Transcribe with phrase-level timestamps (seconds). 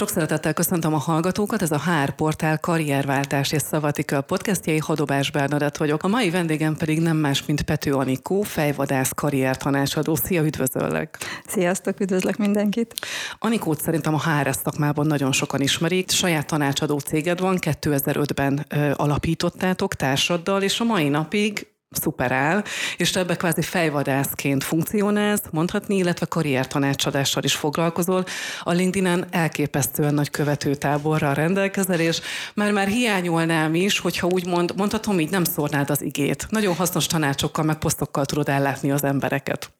[0.00, 5.76] Sok szeretettel köszöntöm a hallgatókat, ez a HR Portál karrierváltás és szavatika podcastjai Hadobás Bernadett
[5.76, 6.02] vagyok.
[6.02, 10.14] A mai vendégem pedig nem más, mint Pető Anikó, fejvadász karriertanácsadó.
[10.14, 11.18] Szia, üdvözöllek!
[11.46, 12.94] Sziasztok, üdvözlök mindenkit!
[13.38, 16.10] Anikót szerintem a HR szakmában nagyon sokan ismerik.
[16.10, 22.64] Saját tanácsadó céged van, 2005-ben ö, alapítottátok társaddal, és a mai napig szuperál,
[22.96, 28.24] és te ebbe kvázi fejvadászként funkcionálsz, mondhatni, illetve karriertanácsadással is foglalkozol.
[28.62, 32.20] A LinkedIn-en elképesztően nagy követőtáborral rendelkezel, és
[32.54, 36.46] már-már hiányolnám is, hogyha úgy mond, mondhatom, így nem szórnád az igét.
[36.50, 39.79] Nagyon hasznos tanácsokkal, meg posztokkal tudod ellátni az embereket.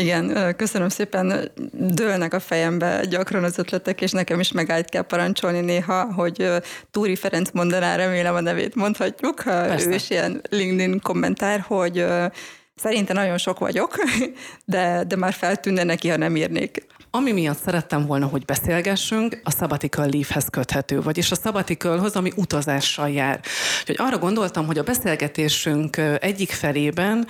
[0.00, 1.50] Igen, köszönöm szépen.
[1.72, 6.50] Dőlnek a fejembe gyakran az ötletek, és nekem is megállt kell parancsolni néha, hogy
[6.90, 9.42] Túri Ferenc mondaná, remélem a nevét mondhatjuk.
[9.44, 9.88] Persze.
[9.88, 12.04] Ő is ilyen LinkedIn kommentár, hogy
[12.74, 13.94] Szerintem nagyon sok vagyok,
[14.64, 16.86] de, de már feltűnne neki, ha nem írnék.
[17.16, 23.10] Ami miatt szerettem volna, hogy beszélgessünk, a sabbatical leave-hez köthető, vagyis a sabbaticalhoz, ami utazással
[23.10, 23.40] jár.
[23.80, 27.26] Úgyhogy arra gondoltam, hogy a beszélgetésünk egyik felében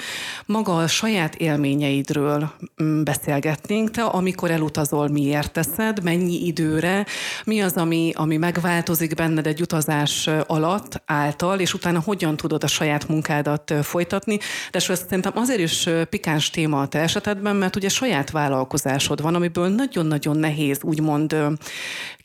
[0.47, 3.91] maga a saját élményeidről mm, beszélgetnénk.
[3.91, 7.07] Te, amikor elutazol, miért teszed, mennyi időre,
[7.45, 12.67] mi az, ami, ami megváltozik benned egy utazás alatt, által, és utána hogyan tudod a
[12.67, 14.39] saját munkádat folytatni.
[14.71, 19.35] De ezt szerintem azért is pikáns téma a te esetedben, mert ugye saját vállalkozásod van,
[19.35, 21.37] amiből nagyon-nagyon nehéz úgymond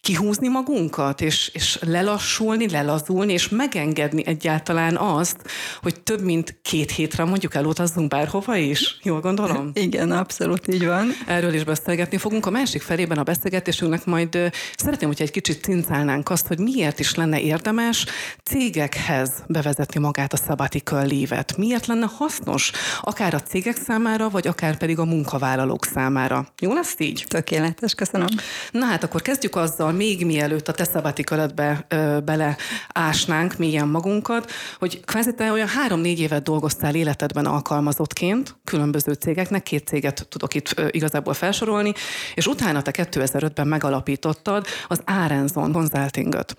[0.01, 5.37] kihúzni magunkat, és, és lelassulni, lelazulni, és megengedni egyáltalán azt,
[5.81, 8.97] hogy több mint két hétre mondjuk elutazzunk bárhova is.
[9.03, 9.71] Jól gondolom?
[9.89, 11.09] Igen, abszolút így van.
[11.27, 12.45] Erről is beszélgetni fogunk.
[12.45, 17.15] A másik felében a beszélgetésünknek majd szeretném, hogyha egy kicsit cincálnánk azt, hogy miért is
[17.15, 18.05] lenne érdemes
[18.43, 21.57] cégekhez bevezetni magát a sabbatical leave-et.
[21.57, 26.47] Miért lenne hasznos akár a cégek számára, vagy akár pedig a munkavállalók számára.
[26.59, 27.25] Jó lesz így?
[27.27, 28.27] Tökéletes, köszönöm.
[28.71, 31.85] Na hát akkor kezdjük azzal, még mielőtt a te szabatikalatbe
[32.25, 32.57] bele
[32.93, 39.87] ásnánk mélyen magunkat, hogy kvázi te olyan három-négy évet dolgoztál életedben alkalmazottként, különböző cégeknek, két
[39.87, 41.93] céget tudok itt igazából felsorolni,
[42.33, 46.55] és utána te 2005-ben megalapítottad az Arenzon Consultingot.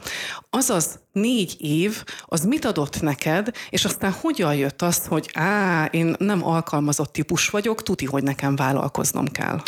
[0.51, 6.15] Azaz négy év, az mit adott neked, és aztán hogyan jött az, hogy á, én
[6.19, 9.63] nem alkalmazott típus vagyok, tuti, hogy nekem vállalkoznom kell?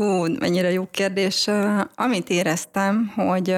[0.00, 1.48] Ú, mennyire jó kérdés.
[1.94, 3.54] Amit éreztem, hogy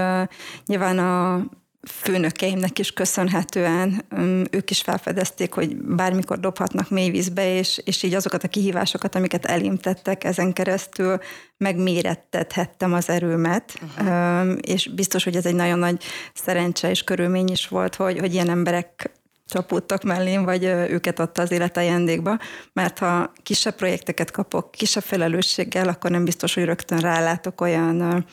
[0.66, 1.44] nyilván a
[1.88, 4.04] főnökeimnek is köszönhetően
[4.50, 9.44] ők is felfedezték, hogy bármikor dobhatnak mély vízbe, és, és így azokat a kihívásokat, amiket
[9.44, 11.18] elimtettek, ezen keresztül
[11.56, 14.56] megmérettethettem az erőmet, uh-huh.
[14.60, 16.02] és biztos, hogy ez egy nagyon nagy
[16.34, 19.10] szerencse és körülmény is volt, hogy, hogy ilyen emberek
[19.52, 22.38] csapódtak mellém, vagy őket adta az élet ajándékba,
[22.72, 28.26] mert ha kisebb projekteket kapok, kisebb felelősséggel, akkor nem biztos, hogy rögtön rálátok olyan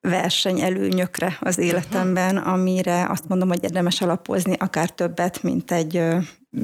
[0.00, 6.02] versenyelőnyökre az életemben, amire azt mondom, hogy érdemes alapozni akár többet, mint egy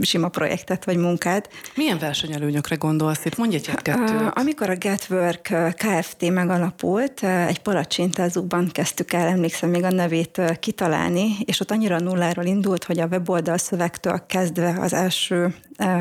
[0.00, 1.49] sima projektet vagy munkát.
[1.75, 3.37] Milyen versenyelőnyökre gondolsz itt?
[3.37, 4.31] Mondj egy kettőt.
[4.31, 6.31] Amikor a Getwork Kft.
[6.31, 12.84] megalapult, egy palacsintázóban kezdtük el, emlékszem még a nevét kitalálni, és ott annyira nulláról indult,
[12.84, 15.54] hogy a weboldal szövegtől kezdve az első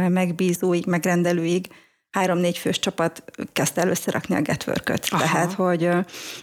[0.08, 1.68] megbízóig, megrendelőig
[2.14, 5.90] három-négy fős csapat kezdte először rakni a getwork Tehát, hogy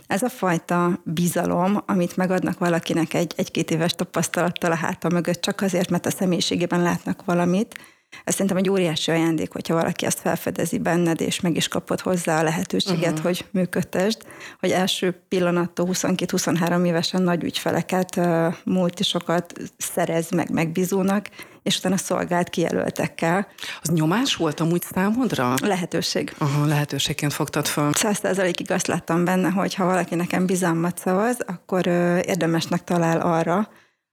[0.07, 5.61] ez a fajta bizalom, amit megadnak valakinek egy, egy-két éves tapasztalattal a háta mögött, csak
[5.61, 7.79] azért, mert a személyiségében látnak valamit,
[8.25, 12.39] ez szerintem egy óriási ajándék, hogyha valaki ezt felfedezi benned, és meg is kapod hozzá
[12.39, 13.23] a lehetőséget, uh-huh.
[13.23, 14.23] hogy működtesd,
[14.61, 18.21] hogy első pillanattól 22-23 évesen nagy ügyfeleket,
[18.65, 21.29] multisokat szerez meg megbízónak,
[21.63, 23.47] és utána szolgált kijelöltekkel.
[23.83, 25.55] Az nyomás volt amúgy számodra?
[25.63, 26.35] Lehetőség.
[26.39, 27.91] Aha, lehetőségként fogtad fel.
[27.93, 31.87] Százszerzalékig azt láttam benne, hogy ha valaki nekem bizalmat szavaz, akkor
[32.27, 33.69] érdemesnek talál arra,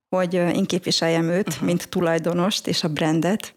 [0.10, 1.66] hogy én képviseljem őt, uh-huh.
[1.66, 3.56] mint tulajdonost és a brandet,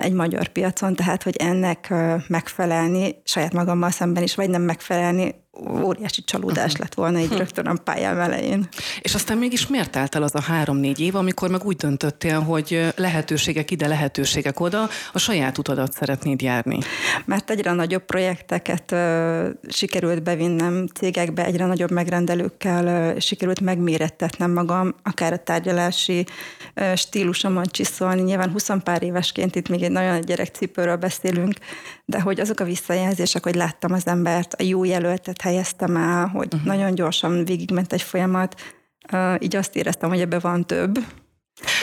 [0.00, 1.94] egy magyar piacon, tehát hogy ennek
[2.28, 5.43] megfelelni saját magammal szemben is, vagy nem megfelelni,
[5.82, 6.80] óriási csalódás uh-huh.
[6.80, 7.38] lett volna így uh-huh.
[7.38, 8.68] rögtön a pályám elején.
[9.00, 12.92] És aztán mégis miért telt el az a három-négy év, amikor meg úgy döntöttél, hogy
[12.96, 16.78] lehetőségek ide, lehetőségek oda, a saját utadat szeretnéd járni?
[17.24, 24.94] Mert egyre nagyobb projekteket uh, sikerült bevinnem cégekbe, egyre nagyobb megrendelőkkel uh, sikerült megmérettetnem magam,
[25.02, 26.26] akár a tárgyalási
[26.76, 28.22] uh, stílusomon csiszolni.
[28.22, 31.54] Nyilván 20 pár évesként itt még egy nagyon gyerekcipőről beszélünk,
[32.04, 36.54] de hogy azok a visszajelzések, hogy láttam az embert, a jó jelöltet helyeztem el, hogy
[36.54, 36.68] uh-huh.
[36.68, 38.60] nagyon gyorsan végigment egy folyamat,
[39.38, 40.98] így azt éreztem, hogy ebbe van több.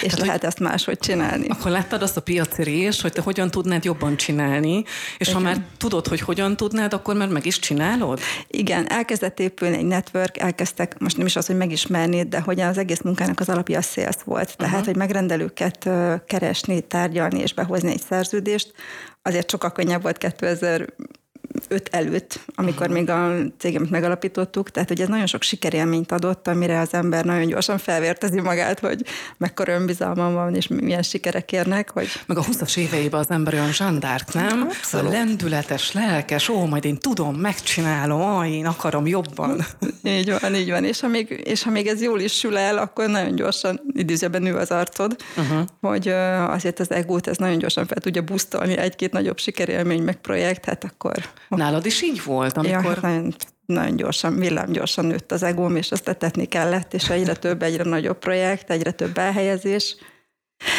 [0.01, 1.47] és Tehát, lehet ezt máshogy csinálni.
[1.47, 4.83] Akkor láttad azt a piaci rés, hogy te hogyan tudnád jobban csinálni,
[5.17, 5.33] és Igen.
[5.33, 8.19] ha már tudod, hogy hogyan tudnád, akkor már meg is csinálod?
[8.47, 12.77] Igen, elkezdett épülni egy network, elkezdtek, most nem is az, hogy megismerni, de hogy az
[12.77, 14.57] egész munkának az alapja a sales volt.
[14.57, 14.87] Tehát, uh-huh.
[14.87, 15.89] hogy megrendelőket
[16.27, 18.73] keresni, tárgyalni és behozni egy szerződést,
[19.21, 20.93] azért sokkal könnyebb volt 2000
[21.67, 26.79] öt előtt, amikor még a cégemet megalapítottuk, tehát hogy ez nagyon sok sikerélményt adott, amire
[26.79, 29.05] az ember nagyon gyorsan felvértezi magát, hogy
[29.37, 31.89] mekkora önbizalma van, és milyen sikerek érnek.
[31.89, 32.07] Hogy...
[32.25, 34.61] Meg a 20-as éveiben az ember olyan zsandárk, nem?
[34.61, 35.07] Abszolút.
[35.07, 39.65] A lendületes, lelkes, ó, majd én tudom, megcsinálom, ó, én akarom jobban.
[40.03, 40.83] Így van, így van.
[40.83, 44.41] És ha még, és ha még ez jól is sül el, akkor nagyon gyorsan idézőben
[44.41, 45.67] nő az arcod, uh-huh.
[45.81, 46.07] hogy
[46.47, 50.83] azért az egót ez nagyon gyorsan fel tudja busztolni egy-két nagyobb sikerélmény, meg projekt, hát
[50.83, 51.15] akkor
[51.47, 52.93] Nálad is így volt, amikor...
[52.95, 53.35] Ja, nagyon,
[53.65, 58.17] nagyon gyorsan, villámgyorsan nőtt az egóm, és azt tetetni kellett, és egyre több, egyre nagyobb
[58.17, 59.95] projekt, egyre több elhelyezés.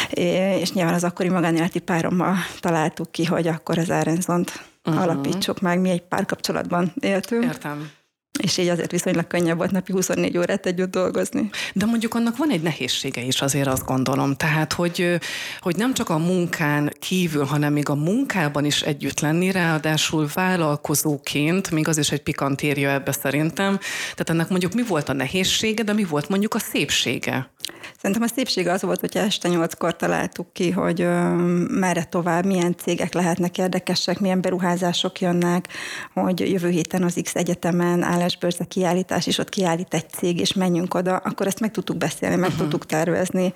[0.09, 5.03] És nyilván az akkori magánéleti párommal találtuk ki, hogy akkor az Árenzont uh-huh.
[5.03, 5.79] alapítsuk meg.
[5.79, 7.43] Mi egy párkapcsolatban éltünk.
[7.43, 7.91] Értem
[8.39, 11.49] és így azért viszonylag könnyebb volt napi 24 órát együtt dolgozni.
[11.73, 14.35] De mondjuk annak van egy nehézsége is azért azt gondolom.
[14.35, 15.19] Tehát, hogy,
[15.59, 21.71] hogy nem csak a munkán kívül, hanem még a munkában is együtt lenni, ráadásul vállalkozóként,
[21.71, 23.79] még az is egy pikantérja ebbe szerintem.
[24.11, 27.52] Tehát ennek mondjuk mi volt a nehézsége, de mi volt mondjuk a szépsége?
[27.97, 31.35] Szerintem a szépsége az volt, hogy este nyolckor találtuk ki, hogy ö,
[31.79, 35.67] merre tovább, milyen cégek lehetnek érdekesek, milyen beruházások jönnek,
[36.13, 40.93] hogy jövő héten az X egyetemen állásbörze kiállítás, és ott kiállít egy cég, és menjünk
[40.93, 42.61] oda, akkor ezt meg tudtuk beszélni, meg uh-huh.
[42.61, 43.53] tudtuk tervezni.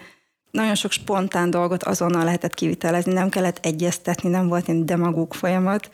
[0.52, 5.90] Nagyon sok spontán dolgot azonnal lehetett kivitelezni, nem kellett egyeztetni, nem volt egy demagóg folyamat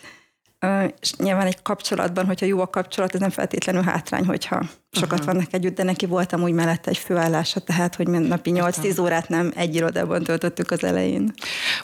[0.99, 5.33] és nyilván egy kapcsolatban, hogyha jó a kapcsolat, ez nem feltétlenül hátrány, hogyha sokat uh-huh.
[5.33, 9.51] vannak együtt, de neki voltam úgy mellette egy főállása, tehát, hogy napi 8-10 órát nem
[9.55, 11.33] egy irodában töltöttük az elején.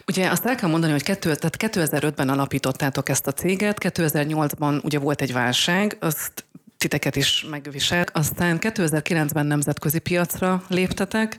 [0.07, 4.99] Ugye azt el kell mondani, hogy kettő, tehát 2005-ben alapítottátok ezt a céget, 2008-ban ugye
[4.99, 6.45] volt egy válság, azt
[6.79, 8.05] titeket is megvisel.
[8.13, 11.37] Aztán 2009-ben nemzetközi piacra léptetek,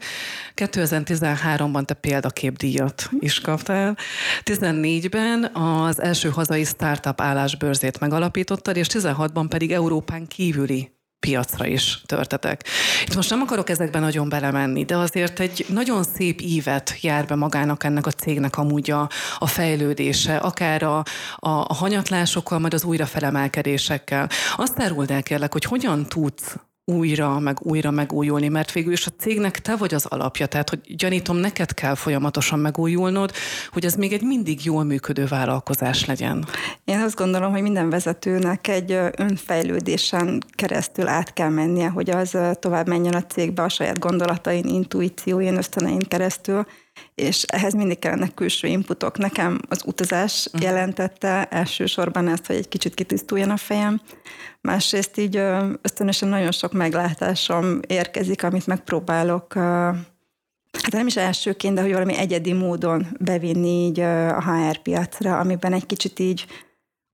[0.55, 3.97] 2013-ban te példaképdíjat is kaptál,
[4.43, 12.63] 14-ben az első hazai startup állásbörzét megalapítottad, és 16-ban pedig Európán kívüli piacra is törtetek.
[13.05, 17.35] Itt most nem akarok ezekben nagyon belemenni, de azért egy nagyon szép ívet jár be
[17.35, 20.97] magának ennek a cégnek amúgy a, a fejlődése, akár a,
[21.35, 24.29] a, a hanyatlásokkal, majd az újrafelemelkedésekkel.
[24.55, 26.55] Azt áruld el kérlek, hogy hogyan tudsz
[26.91, 30.95] újra, meg újra megújulni, mert végül is a cégnek te vagy az alapja, tehát hogy
[30.95, 33.31] gyanítom, neked kell folyamatosan megújulnod,
[33.71, 36.45] hogy ez még egy mindig jól működő vállalkozás legyen.
[36.85, 42.87] Én azt gondolom, hogy minden vezetőnek egy önfejlődésen keresztül át kell mennie, hogy az tovább
[42.87, 46.65] menjen a cégbe a saját gondolatain, intuícióin, ösztönein keresztül,
[47.15, 49.17] és ehhez mindig kellenek külső inputok.
[49.17, 50.61] Nekem az utazás uh-huh.
[50.61, 54.01] jelentette elsősorban ezt, hogy egy kicsit kitisztuljon a fejem.
[54.61, 55.35] Másrészt így
[55.81, 59.53] ösztönösen nagyon sok meglátásom érkezik, amit megpróbálok
[60.79, 65.73] hát nem is elsőként, de hogy valami egyedi módon bevinni így a HR piacra, amiben
[65.73, 66.45] egy kicsit így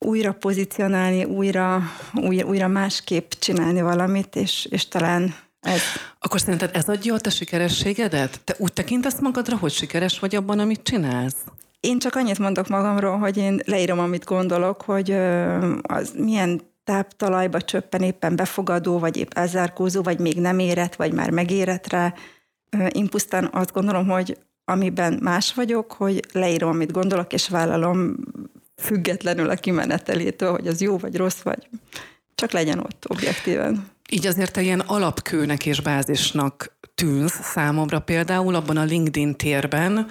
[0.06, 1.82] újra pozícionálni, újra,
[2.14, 5.82] újra, újra másképp csinálni valamit, és, és talán ez.
[6.20, 8.42] Akkor szerinted ez adja a te sikerességedet?
[8.44, 11.44] Te úgy tekintesz magadra, hogy sikeres vagy abban, amit csinálsz?
[11.80, 15.12] Én csak annyit mondok magamról, hogy én leírom, amit gondolok, hogy
[15.82, 21.30] az milyen táptalajba csöppen éppen befogadó, vagy épp elzárkózó, vagy még nem érett, vagy már
[21.30, 22.14] megérett rá.
[22.92, 28.16] Én pusztán azt gondolom, hogy amiben más vagyok, hogy leírom, amit gondolok, és vállalom
[28.76, 31.68] függetlenül a kimenetelétől, hogy az jó vagy rossz, vagy
[32.36, 33.88] csak legyen ott objektíven.
[34.10, 40.10] Így azért te ilyen alapkőnek és bázisnak tűnsz számomra például abban a LinkedIn térben,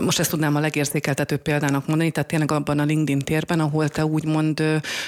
[0.00, 4.04] most ezt tudnám a legérzékeltetőbb példának mondani, tehát tényleg abban a LinkedIn térben, ahol te
[4.04, 4.62] úgymond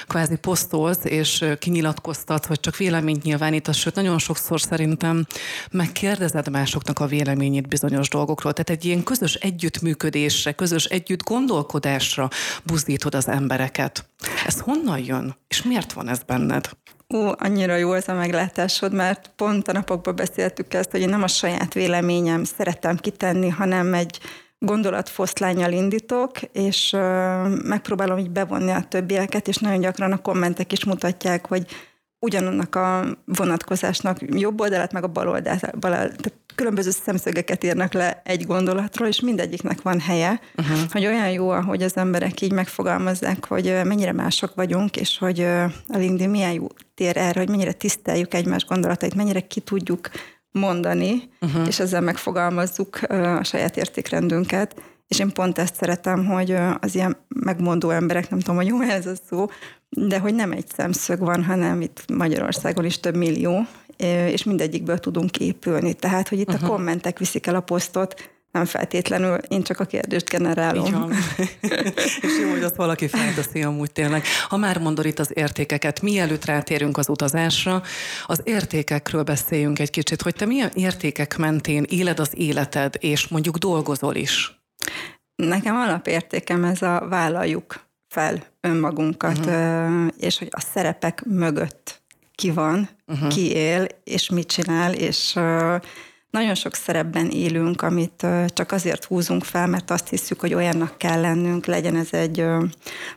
[0.07, 5.25] kvázi posztolsz és kinyilatkoztat, hogy csak véleményt nyilvánítasz, sőt nagyon sokszor szerintem
[5.71, 8.53] megkérdezed másoknak a véleményét bizonyos dolgokról.
[8.53, 12.29] Tehát egy ilyen közös együttműködésre, közös együtt gondolkodásra
[12.63, 14.09] buzdítod az embereket.
[14.45, 15.35] Ez honnan jön?
[15.47, 16.69] És miért van ez benned?
[17.13, 21.23] Ú, annyira jó ez a meglátásod, mert pont a napokban beszéltük ezt, hogy én nem
[21.23, 24.19] a saját véleményem szeretem kitenni, hanem egy
[24.59, 26.91] gondolatfoszlányjal indítok, és
[27.63, 31.65] megpróbálom így bevonni a többieket, és nagyon gyakran a kommentek is mutatják, hogy
[32.19, 38.21] ugyanannak a vonatkozásnak jobb oldalát, meg a bal oldalát, bal, tehát különböző szemszögeket írnak le
[38.25, 40.77] egy gondolatról, és mindegyiknek van helye, uh-huh.
[40.91, 45.39] hogy olyan jó, hogy az emberek így megfogalmazzák, hogy mennyire mások vagyunk, és hogy
[45.87, 50.09] a LinkedIn milyen jó tér erre, hogy mennyire tiszteljük egymás gondolatait, mennyire ki tudjuk
[50.51, 51.67] mondani, uh-huh.
[51.67, 54.75] és ezzel megfogalmazzuk a saját értékrendünket.
[55.07, 59.05] És én pont ezt szeretem, hogy az ilyen megmondó emberek, nem tudom, hogy jó ez
[59.05, 59.45] a szó,
[59.89, 63.67] de hogy nem egy szemszög van, hanem itt Magyarországon is több millió,
[64.03, 65.93] és mindegyikből tudunk épülni.
[65.93, 66.63] Tehát, hogy itt uh-huh.
[66.63, 70.85] a kommentek viszik el a posztot, nem feltétlenül, én csak a kérdést generálom.
[70.85, 71.13] Így van.
[72.21, 74.23] és jó, hogy azt valaki felteszi amúgy tényleg.
[74.47, 77.81] Ha már mondod itt az értékeket, mielőtt rátérünk az utazásra,
[78.25, 83.57] az értékekről beszéljünk egy kicsit, hogy te milyen értékek mentén éled az életed, és mondjuk
[83.57, 84.61] dolgozol is?
[85.35, 90.07] Nekem alapértékem ez a vállaljuk fel önmagunkat, uh-huh.
[90.19, 92.00] és hogy a szerepek mögött
[92.41, 93.27] ki van, uh-huh.
[93.27, 95.33] ki él, és mit csinál, és
[96.29, 101.21] nagyon sok szerepben élünk, amit csak azért húzunk fel, mert azt hiszük, hogy olyannak kell
[101.21, 102.45] lennünk, legyen ez egy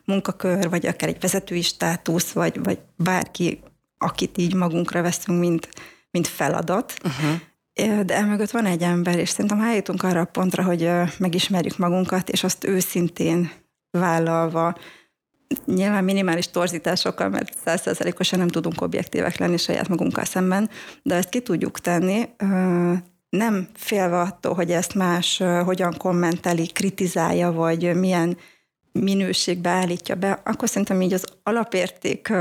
[0.05, 3.61] munkakör, vagy akár egy vezetői státusz, vagy, vagy bárki,
[3.99, 5.69] akit így magunkra veszünk, mint,
[6.11, 6.95] mint feladat.
[7.05, 8.05] Uh-huh.
[8.05, 12.45] De emögött van egy ember, és szerintem eljutunk arra a pontra, hogy megismerjük magunkat, és
[12.45, 13.51] azt őszintén
[13.91, 14.77] vállalva,
[15.65, 20.71] nyilván minimális torzításokkal, mert százszerzelékosan nem tudunk objektívek lenni saját magunkkal szemben,
[21.03, 22.29] de ezt ki tudjuk tenni,
[23.29, 28.37] nem félve attól, hogy ezt más hogyan kommenteli, kritizálja, vagy milyen
[29.01, 32.33] minőségbe állítja be, akkor szerintem így az alapérték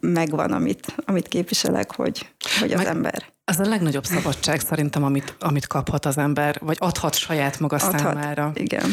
[0.00, 2.28] megvan, amit, amit képviselek, hogy,
[2.60, 3.32] hogy az Meg, ember.
[3.44, 7.98] Ez a legnagyobb szabadság szerintem, amit, amit kaphat az ember, vagy adhat saját maga adhat,
[7.98, 8.50] számára.
[8.54, 8.90] Igen.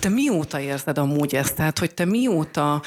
[0.00, 1.54] Te mióta érzed amúgy ezt?
[1.54, 2.82] Tehát, hogy te mióta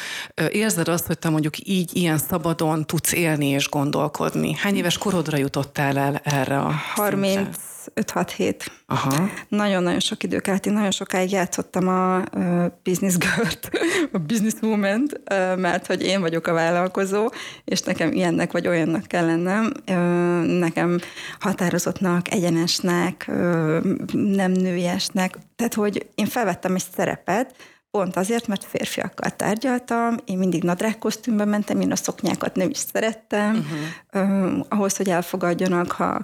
[0.51, 4.53] érzed azt, hogy te mondjuk így ilyen szabadon tudsz élni és gondolkodni?
[4.53, 7.51] Hány éves korodra jutottál el erre a 30, szintre?
[7.95, 8.55] 5-6-7.
[8.85, 9.29] Aha.
[9.47, 10.65] Nagyon-nagyon sok idő kellett.
[10.65, 13.47] Én nagyon sokáig játszottam a uh, business girl
[14.17, 15.09] a business woman
[15.57, 17.29] mert hogy én vagyok a vállalkozó,
[17.65, 19.71] és nekem ilyennek vagy olyannak kell lennem.
[19.87, 20.99] Uh, nekem
[21.39, 23.83] határozottnak, egyenesnek, uh,
[24.13, 25.37] nem nőiesnek.
[25.55, 27.55] Tehát, hogy én felvettem egy szerepet,
[27.91, 32.77] Pont azért, mert férfiakkal tárgyaltam, én mindig nadrág kosztümben mentem, én a szoknyákat nem is
[32.77, 33.65] szerettem.
[34.11, 34.57] Uh-huh.
[34.57, 36.21] Uh, ahhoz, hogy elfogadjanak, ha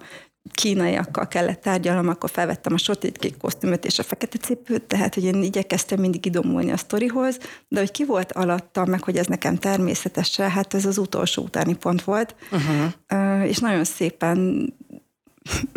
[0.53, 5.43] kínaiakkal kellett tárgyalnom, akkor felvettem a sötétkék kosztümöt és a fekete cipőt, tehát hogy én
[5.43, 7.37] igyekeztem mindig idomulni a sztorihoz,
[7.67, 11.75] de hogy ki volt alatta, meg hogy ez nekem természetes, hát ez az utolsó utáni
[11.75, 13.49] pont volt, uh-huh.
[13.49, 14.69] és nagyon szépen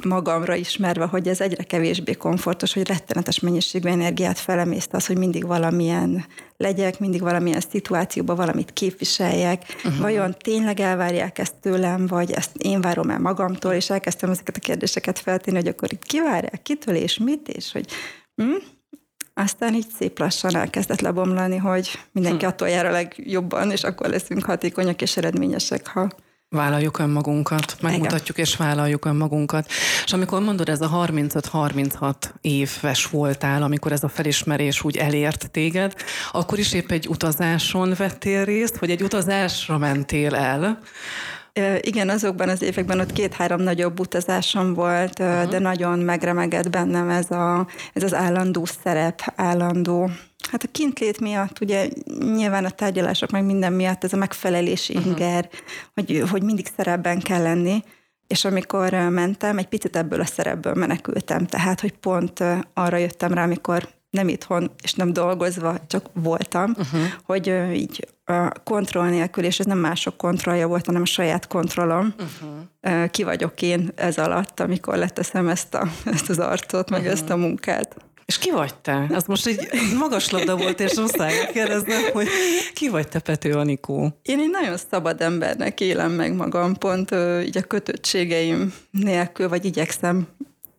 [0.04, 5.46] magamra ismerve, hogy ez egyre kevésbé komfortos, hogy rettenetes mennyiségű energiát felemészt az, hogy mindig
[5.46, 6.24] valamilyen
[6.56, 10.00] legyek, mindig valamilyen szituációban valamit képviseljek, uh-huh.
[10.00, 14.60] vajon tényleg elvárják ezt tőlem, vagy ezt én várom el magamtól, és elkezdtem ezeket a
[14.60, 17.86] kérdéseket feltenni, hogy akkor itt kivárják, kitől és mit, és hogy
[18.34, 18.54] hm?
[19.34, 22.50] aztán így szép lassan elkezdett lebomlani, hogy mindenki hm.
[22.50, 26.08] attól jár a legjobban, és akkor leszünk hatékonyak és eredményesek, ha
[26.56, 28.50] Vállaljuk önmagunkat, megmutatjuk Igen.
[28.50, 29.66] és vállaljuk önmagunkat.
[30.04, 35.94] És amikor mondod, ez a 35-36 éves voltál, amikor ez a felismerés úgy elért téged,
[36.32, 40.78] akkor is épp egy utazáson vettél részt, vagy egy utazásra mentél el?
[41.80, 45.50] Igen, azokban az években ott két-három nagyobb utazásom volt, uh-huh.
[45.50, 50.10] de nagyon megremegett bennem ez, a, ez az állandó szerep, állandó
[50.50, 51.88] Hát a kintlét miatt, ugye
[52.34, 55.10] nyilván a tárgyalások meg minden miatt ez a megfelelési uh-huh.
[55.10, 55.48] inger,
[55.94, 57.82] hogy, hogy mindig szerepben kell lenni,
[58.26, 63.42] és amikor mentem, egy picit ebből a szerepből menekültem, tehát, hogy pont arra jöttem rá,
[63.42, 67.00] amikor nem itthon, és nem dolgozva, csak voltam, uh-huh.
[67.24, 72.14] hogy így a kontroll nélkül, és ez nem mások kontrollja volt, hanem a saját kontrollom.
[72.18, 73.10] Uh-huh.
[73.10, 77.14] Ki vagyok én ez alatt, amikor leteszem ezt, a, ezt az arcot, meg uh-huh.
[77.14, 77.96] ezt a munkát.
[78.30, 79.06] És ki vagy te?
[79.12, 79.68] Az most egy
[79.98, 82.28] magas labda volt, és muszáj kérdeznem, hogy
[82.74, 84.18] ki vagy te, Pető Anikó?
[84.22, 90.26] Én egy nagyon szabad embernek élem meg magam, pont így a kötöttségeim nélkül, vagy igyekszem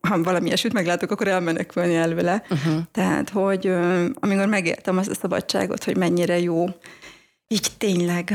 [0.02, 2.44] ha valami ilyesmit meglátok, akkor elmenekülni előle.
[2.50, 2.74] Uh-huh.
[2.92, 3.74] Tehát, hogy
[4.14, 6.66] amikor megéltem azt a szabadságot, hogy mennyire jó
[7.48, 8.34] így tényleg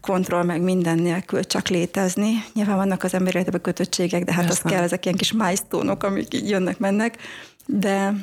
[0.00, 2.44] kontroll meg minden nélkül csak létezni.
[2.54, 4.62] Nyilván vannak az ember életében kötöttségek, de hát Persze.
[4.64, 7.16] az kell, ezek ilyen kis milestone amik így jönnek, mennek,
[7.66, 8.14] de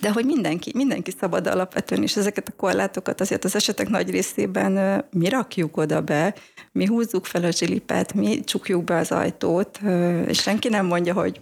[0.00, 5.04] de hogy mindenki, mindenki szabad alapvetően, és ezeket a korlátokat azért az esetek nagy részében
[5.10, 6.34] mi rakjuk oda be,
[6.72, 9.80] mi húzzuk fel a zsilipet, mi csukjuk be az ajtót,
[10.26, 11.40] és senki nem mondja, hogy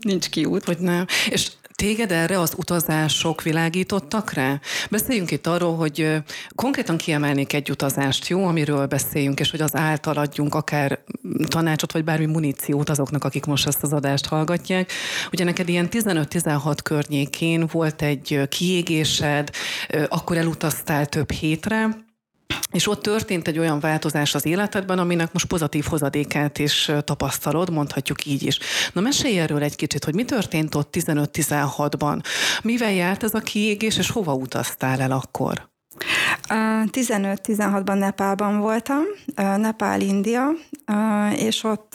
[0.00, 0.64] nincs kiút.
[0.64, 1.06] Hogy nem.
[1.30, 4.60] És Téged erre az utazások világítottak rá?
[4.90, 6.16] Beszéljünk itt arról, hogy
[6.54, 10.98] konkrétan kiemelnék egy utazást, jó, amiről beszéljünk, és hogy az által adjunk akár
[11.48, 14.92] tanácsot, vagy bármi muníciót azoknak, akik most ezt az adást hallgatják.
[15.32, 19.50] Ugye neked ilyen 15-16 környékén volt egy kiégésed,
[20.08, 22.05] akkor elutaztál több hétre,
[22.72, 28.24] és ott történt egy olyan változás az életedben, aminek most pozitív hozadékát is tapasztalod, mondhatjuk
[28.24, 28.58] így is.
[28.92, 32.22] Na mesélj erről egy kicsit, hogy mi történt ott 15-16-ban?
[32.62, 35.68] Mivel járt ez a kiégés, és hova utaztál el akkor?
[36.48, 39.02] 15-16-ban Nepálban voltam,
[39.34, 40.50] Nepál, India,
[41.36, 41.92] és ott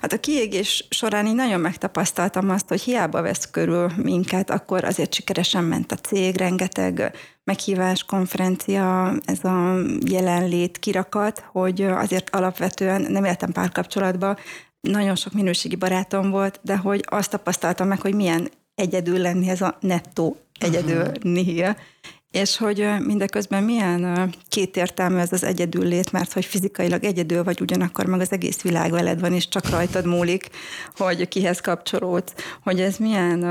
[0.00, 5.14] hát a kiégés során így nagyon megtapasztaltam azt, hogy hiába vesz körül minket, akkor azért
[5.14, 7.12] sikeresen ment a cég, rengeteg
[7.44, 9.76] meghívás, konferencia, ez a
[10.06, 14.36] jelenlét kirakat, hogy azért alapvetően nem éltem párkapcsolatba,
[14.80, 19.60] nagyon sok minőségi barátom volt, de hogy azt tapasztaltam meg, hogy milyen egyedül lenni ez
[19.60, 21.22] a nettó egyedül uh-huh.
[21.22, 21.76] nihil,
[22.32, 28.06] és hogy mindeközben milyen kétértelmű ez az egyedül lét, mert hogy fizikailag egyedül vagy, ugyanakkor
[28.06, 30.48] meg az egész világ veled van, és csak rajtad múlik,
[30.96, 33.42] hogy kihez kapcsolódsz, hogy ez milyen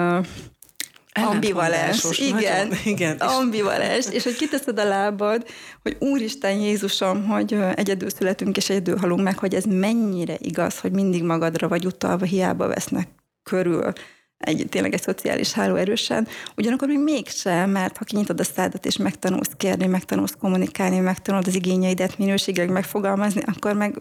[1.13, 5.45] ambivalens, igen, nagyon, igen, ambivalens, és hogy kiteszed a lábad,
[5.81, 10.91] hogy Úristen Jézusom, hogy egyedül születünk és egyedül halunk meg, hogy ez mennyire igaz, hogy
[10.91, 13.07] mindig magadra vagy utalva, hiába vesznek
[13.43, 13.93] körül
[14.41, 18.97] egy, tényleg egy szociális háló erősen, ugyanakkor még mégsem, mert ha kinyitod a szádat és
[18.97, 23.97] megtanulsz kérni, megtanulsz kommunikálni, megtanulod az igényeidet minőségileg megfogalmazni, akkor meg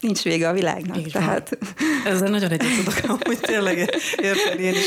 [0.00, 0.98] nincs vége a világnak.
[0.98, 1.58] Így tehát...
[2.04, 4.86] Ezzel nagyon egyet tudok, hogy tényleg érteni én is.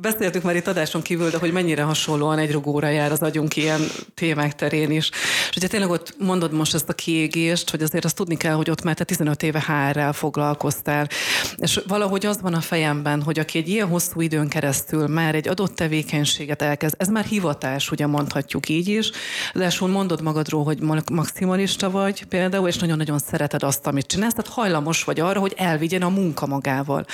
[0.00, 3.80] Beszéltük már itt adáson kívül, de hogy mennyire hasonlóan egy rugóra jár az agyunk ilyen
[4.14, 5.10] témák terén is.
[5.50, 8.70] És ugye tényleg ott mondod most ezt a kiégést, hogy azért azt tudni kell, hogy
[8.70, 11.08] ott már te 15 éve HR-rel foglalkoztál.
[11.56, 15.48] És valahogy az van a fejemben, hogy aki egy ilyen hosszú időn keresztül már egy
[15.48, 19.10] adott tevékenységet elkezd, ez már hivatás, ugye mondhatjuk így is,
[19.54, 20.78] de mondod magadról, hogy
[21.12, 26.02] maximalista vagy például, és nagyon-nagyon szereted azt, amit csinálsz, tehát hajlamos vagy arra, hogy elvigyen
[26.02, 27.06] a munka magával.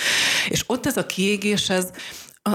[0.48, 1.90] És ott ez a kiégés, ez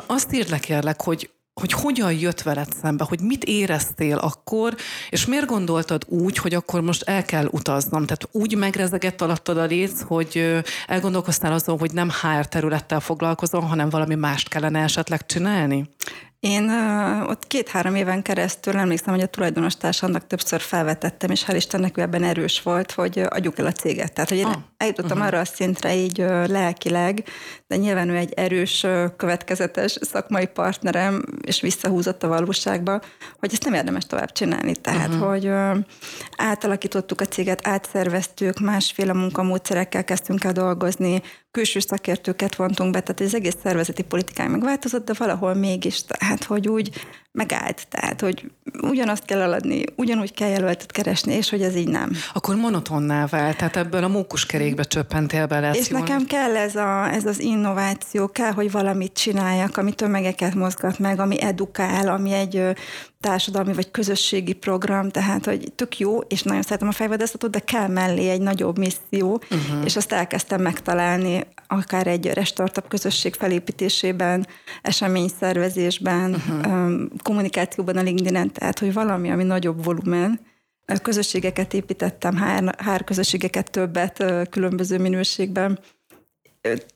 [0.07, 4.75] azt érdekelek, hogy hogy hogyan jött veled szembe, hogy mit éreztél akkor,
[5.09, 8.05] és miért gondoltad úgy, hogy akkor most el kell utaznom?
[8.05, 13.89] Tehát úgy megrezegett alattad a léc, hogy elgondolkoztál azon, hogy nem HR területtel foglalkozom, hanem
[13.89, 15.89] valami mást kellene esetleg csinálni?
[16.41, 21.55] Én uh, ott két-három éven keresztül emlékszem, hogy a tulajdonos társamnak többször felvetettem, és hál'
[21.55, 24.13] Istennek ő ebben erős volt, hogy adjuk el a céget.
[24.13, 25.27] Tehát, hogy én ah, eljutottam uh-huh.
[25.27, 27.23] arra a szintre így uh, lelkileg,
[27.71, 28.85] de nyilván ő egy erős,
[29.17, 33.01] következetes szakmai partnerem, és visszahúzott a valóságba,
[33.39, 34.75] hogy ezt nem érdemes tovább csinálni.
[34.75, 35.27] Tehát, uh-huh.
[35.27, 35.77] hogy uh,
[36.37, 43.35] átalakítottuk a céget, átszerveztük, másféle munkamódszerekkel kezdtünk el dolgozni, külső szakértőket vontunk be, tehát az
[43.35, 46.89] egész szervezeti politikán megváltozott, de valahol mégis, tehát hogy úgy
[47.31, 52.11] megállt, tehát hogy ugyanazt kell eladni, ugyanúgy kell jelöltet keresni, és hogy ez így nem.
[52.33, 55.71] Akkor monotonná vált, tehát ebből a mókuskerékbe csöppentél bele.
[55.71, 55.99] És jól.
[55.99, 61.19] nekem kell ez, a, ez az innováció, kell, hogy valamit csináljak, ami tömegeket mozgat meg,
[61.19, 62.63] ami edukál, ami egy
[63.21, 67.87] társadalmi vagy közösségi program, tehát hogy tök jó, és nagyon szeretem a fejvadászatot, de kell
[67.87, 69.85] mellé egy nagyobb misszió, uh-huh.
[69.85, 74.47] és azt elkezdtem megtalálni akár egy restartabb közösség felépítésében,
[74.81, 77.01] eseményszervezésben, uh-huh.
[77.23, 80.39] kommunikációban a LinkedIn-en, tehát hogy valami, ami nagyobb volumen,
[81.01, 85.79] közösségeket építettem, hár, hár közösségeket többet különböző minőségben,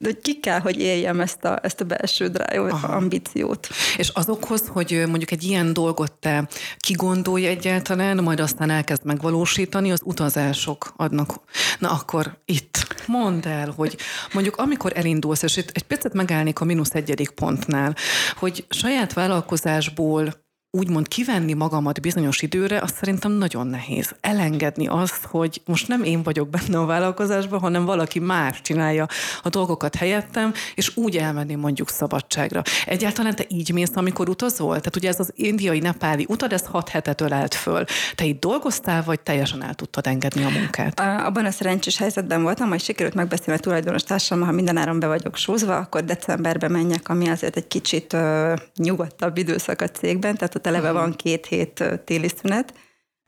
[0.04, 3.68] hogy ki kell, hogy éljem ezt a, ezt a belső drive ambíciót.
[3.98, 6.48] És azokhoz, hogy mondjuk egy ilyen dolgot te
[6.78, 11.40] kigondolj egyáltalán, majd aztán elkezd megvalósítani, az utazások adnak.
[11.80, 13.98] Na akkor itt mondd el, hogy
[14.34, 17.96] mondjuk amikor elindulsz, és itt egy picit megállnék a mínusz egyedik pontnál,
[18.36, 20.45] hogy saját vállalkozásból
[20.76, 24.16] úgymond kivenni magamat bizonyos időre, azt szerintem nagyon nehéz.
[24.22, 29.08] Elengedni azt, hogy most nem én vagyok benne a vállalkozásban, hanem valaki más csinálja
[29.42, 32.62] a dolgokat helyettem, és úgy elmenni mondjuk szabadságra.
[32.86, 34.78] Egyáltalán te így mész, amikor utazol?
[34.78, 37.86] Tehát ugye ez az indiai nepáli utad, ez hat hetet ölelt föl.
[38.16, 41.00] Te itt dolgoztál, vagy teljesen el tudtad engedni a munkát?
[41.00, 45.36] Abban a szerencsés helyzetben voltam, hogy sikerült megbeszélni a tulajdonos társammal, ha mindenáron be vagyok
[45.36, 50.74] sózva, akkor decemberben menjek, ami azért egy kicsit uh, nyugodtabb időszak a cégben, tehát ott
[50.74, 52.74] eleve van két hét téli szünet,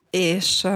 [0.10, 0.68] és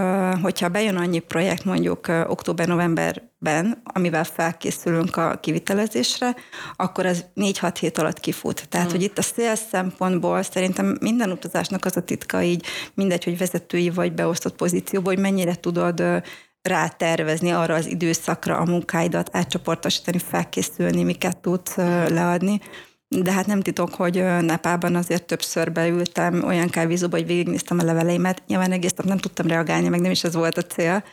[0.42, 6.36] hogyha bejön annyi projekt mondjuk október-novemberben, amivel felkészülünk a kivitelezésre,
[6.76, 8.70] akkor ez 4-6 hét alatt kifut.
[8.70, 8.96] Tehát, hmm.
[8.96, 13.90] hogy itt a szél szempontból szerintem minden utazásnak az a titka így, mindegy, hogy vezetői
[13.90, 16.04] vagy beosztott pozícióban, hogy mennyire tudod
[16.62, 21.76] rátervezni arra az időszakra a munkáidat, átcsoportosítani, felkészülni, miket tudsz
[22.08, 22.62] leadni
[23.20, 28.44] de hát nem titok, hogy Nepában azért többször beültem olyan kávézóba, hogy végignéztem a leveleimet.
[28.48, 31.04] Nyilván egész nap nem tudtam reagálni, meg nem is ez volt a cél,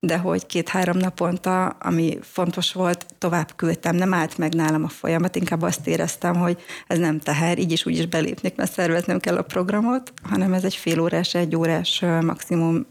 [0.00, 5.36] de hogy két-három naponta, ami fontos volt, tovább küldtem, nem állt meg nálam a folyamat,
[5.36, 9.36] inkább azt éreztem, hogy ez nem teher, így is úgy is belépnék, mert szerveznem kell
[9.36, 12.86] a programot, hanem ez egy fél órás, egy órás maximum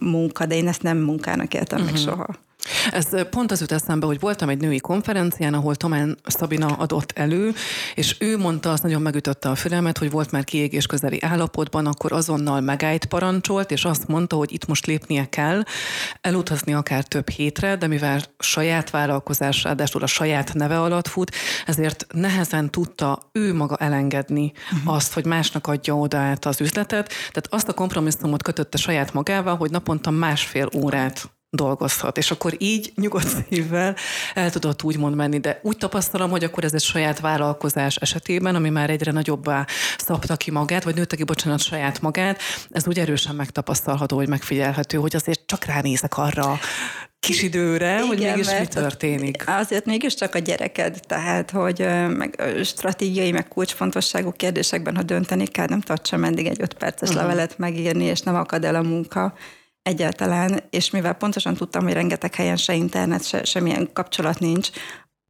[0.00, 1.94] munka, de én ezt nem munkának éltem uh-huh.
[1.94, 2.10] meg mhm.
[2.10, 2.45] soha.
[2.90, 7.54] Ez pont az jut eszembe, hogy voltam egy női konferencián, ahol Tomán Szabina adott elő,
[7.94, 12.12] és ő mondta, azt nagyon megütötte a fülemet, hogy volt már kiégés közeli állapotban, akkor
[12.12, 15.62] azonnal megállt parancsolt, és azt mondta, hogy itt most lépnie kell,
[16.20, 21.34] elutazni akár több hétre, de mivel saját vállalkozás, ráadásul a saját neve alatt fut,
[21.66, 24.94] ezért nehezen tudta ő maga elengedni uh-huh.
[24.94, 27.08] azt, hogy másnak adja oda át az üzletet.
[27.08, 32.18] Tehát azt a kompromisszumot kötötte saját magával, hogy naponta másfél órát dolgozhat.
[32.18, 33.96] És akkor így nyugodt szívvel
[34.34, 38.68] el tudott úgymond menni, de úgy tapasztalom, hogy akkor ez egy saját vállalkozás esetében, ami
[38.68, 39.66] már egyre nagyobbá
[39.98, 44.98] szabta ki magát, vagy nőtte ki, bocsánat, saját magát, ez úgy erősen megtapasztalható, hogy megfigyelhető,
[44.98, 46.58] hogy azért csak ránézek arra
[47.20, 49.44] kis időre, Igen, hogy mégis mi történik.
[49.46, 55.80] Azért mégiscsak a gyereked, tehát, hogy meg stratégiai, meg kulcsfontosságú kérdésekben, ha dönteni kell, nem
[55.80, 57.24] tartsa meddig egy öt perces uh-huh.
[57.24, 59.34] levelet megírni, és nem akad el a munka
[59.86, 64.70] egyáltalán, és mivel pontosan tudtam, hogy rengeteg helyen se internet, se, semmilyen kapcsolat nincs,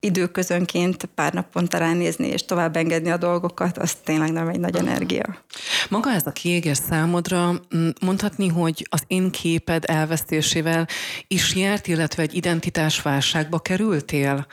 [0.01, 5.37] időközönként pár naponta ránézni és tovább engedni a dolgokat, az tényleg nem egy nagy energia.
[5.89, 7.61] Maga ez a kiégés számodra
[8.01, 10.87] mondhatni, hogy az én képed elvesztésével
[11.27, 14.47] is járt, illetve egy identitásválságba kerültél?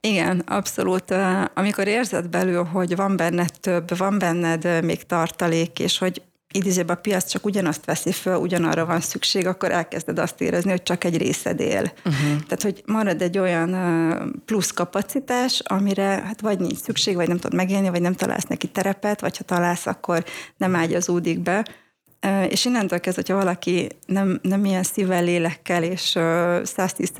[0.00, 1.14] Igen, abszolút.
[1.54, 6.22] Amikor érzed belül, hogy van benned több, van benned még tartalék, és hogy
[6.52, 10.82] idézőben a piac csak ugyanazt veszi föl, ugyanarra van szükség, akkor elkezded azt érezni, hogy
[10.82, 11.92] csak egy részed él.
[12.04, 12.42] Uh-huh.
[12.46, 17.56] Tehát, hogy marad egy olyan plusz kapacitás, amire hát vagy nincs szükség, vagy nem tudod
[17.56, 20.24] megélni, vagy nem találsz neki terepet, vagy ha találsz, akkor
[20.56, 21.64] nem ágyazódik be.
[22.48, 26.18] És innentől kezdve, hogyha valaki nem, nem ilyen szívvel, lélekkel és
[26.62, 27.12] 110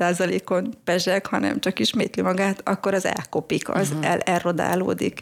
[0.49, 4.11] on pezseg, hanem csak ismétli magát, akkor az elkopik, az uh-huh.
[4.11, 5.21] el, elrodálódik.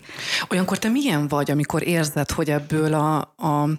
[0.50, 3.70] Olyankor te milyen vagy, amikor érzed, hogy ebből a, a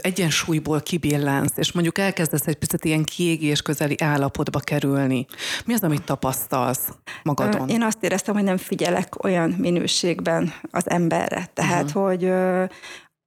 [0.00, 5.26] egyensúlyból kibillensz, és mondjuk elkezdesz egy picit ilyen kiégés közeli állapotba kerülni.
[5.64, 6.88] Mi az, amit tapasztalsz
[7.22, 7.68] magadon?
[7.68, 11.50] Én azt éreztem, hogy nem figyelek olyan minőségben az emberre.
[11.54, 12.06] Tehát, uh-huh.
[12.06, 12.32] hogy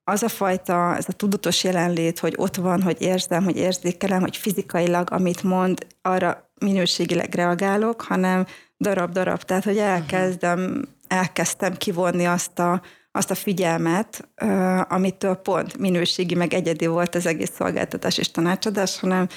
[0.04, 4.38] az a fajta, ez a tudatos jelenlét, hogy ott van, hogy érzem, hogy érzékelem, hogy
[4.38, 8.46] fizikailag, amit mond, arra minőségileg reagálok, hanem
[8.80, 9.42] darab-darab.
[9.42, 14.30] Tehát, hogy elkezdem, elkezdtem kivonni azt a, azt a figyelmet,
[14.88, 19.28] amitől pont minőségi, meg egyedi volt az egész szolgáltatás és tanácsadás, hanem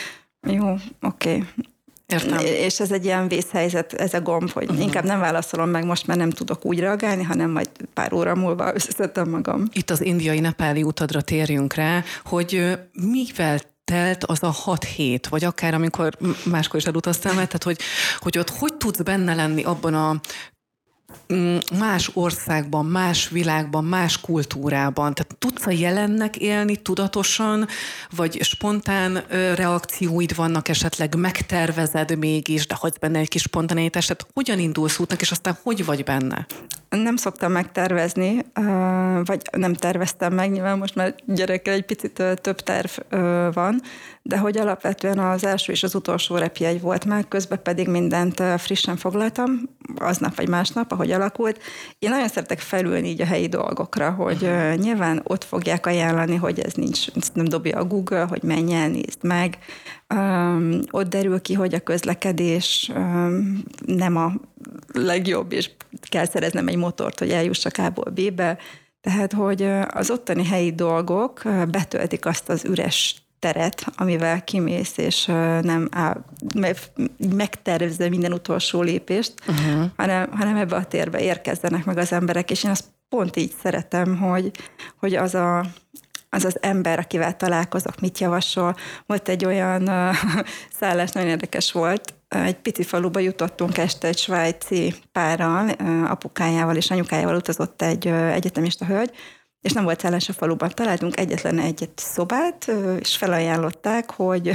[0.49, 1.45] jó, oké, okay,
[2.07, 2.39] Értem.
[2.45, 4.83] És ez egy ilyen vészhelyzet, ez a gomb, hogy uh-huh.
[4.83, 7.66] inkább nem válaszolom meg most, mert nem tudok úgy reagálni, hanem majd
[7.97, 9.69] pár óra múlva összeszedtem magam.
[9.73, 15.45] Itt az indiai nepáli utadra térjünk rá, hogy mivel telt az a hat hét, vagy
[15.45, 16.13] akár amikor
[16.45, 17.79] máskor is elutaztál, tehát hogy,
[18.19, 20.21] hogy ott hogy tudsz benne lenni abban a
[21.79, 25.15] más országban, más világban, más kultúrában.
[25.15, 27.67] Tehát tudsz a jelennek élni tudatosan,
[28.17, 34.59] vagy spontán reakcióid vannak esetleg, megtervezed mégis, de hagysz benne egy kis spontaneitást, tehát hogyan
[34.59, 36.47] indulsz útnak, és aztán hogy vagy benne?
[36.89, 38.45] Nem szoktam megtervezni,
[39.25, 42.91] vagy nem terveztem meg, nyilván most már gyerekkel egy picit több terv
[43.53, 43.83] van,
[44.29, 48.97] de hogy alapvetően az első és az utolsó repjegy volt már, közben pedig mindent frissen
[48.97, 49.51] foglaltam,
[49.97, 51.61] aznap vagy másnap, ahogy alakult.
[51.99, 56.61] Én nagyon szeretek felülni így a helyi dolgokra, hogy uh, nyilván ott fogják ajánlani, hogy
[56.61, 59.59] ez nincs, nem dobja a Google, hogy menj el, nézd meg.
[60.15, 64.33] Um, ott derül ki, hogy a közlekedés um, nem a
[64.93, 65.71] legjobb, és
[66.09, 68.59] kell szereznem egy motort, hogy eljussak A-ból B-be.
[69.01, 75.25] Tehát, hogy az ottani helyi dolgok betöltik azt az üres teret, amivel kimész, és
[75.63, 76.25] nem áll,
[77.37, 79.91] megtervezze minden utolsó lépést, uh-huh.
[79.97, 84.17] hanem, hanem ebbe a térbe érkezzenek meg az emberek, és én azt pont így szeretem,
[84.17, 84.51] hogy,
[84.97, 85.65] hogy az a,
[86.31, 88.77] az az ember, akivel találkozok, mit javasol.
[89.07, 90.17] Volt egy olyan uh,
[90.81, 95.69] szállás, nagyon érdekes volt, egy pici faluba jutottunk este egy svájci párral,
[96.05, 99.11] apukájával és anyukájával utazott egy egyetemista hölgy,
[99.67, 100.71] és nem volt szállás a faluban.
[100.75, 104.53] Találtunk egyetlen egy szobát, és felajánlották, hogy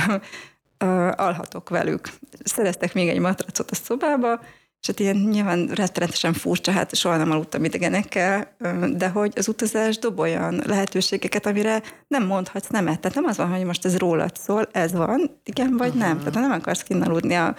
[1.16, 2.10] alhatok velük.
[2.44, 4.40] Szereztek még egy matracot a szobába,
[4.82, 8.56] és hát ilyen nyilván rettenetesen furcsa, hát soha nem aludtam idegenekkel,
[8.96, 13.00] de hogy az utazás dob olyan lehetőségeket, amire nem mondhatsz nemet.
[13.00, 16.04] Tehát nem az van, hogy most ez rólad szól, ez van, igen vagy uh-huh.
[16.04, 16.18] nem.
[16.18, 17.56] Tehát ha nem akarsz kinaludni a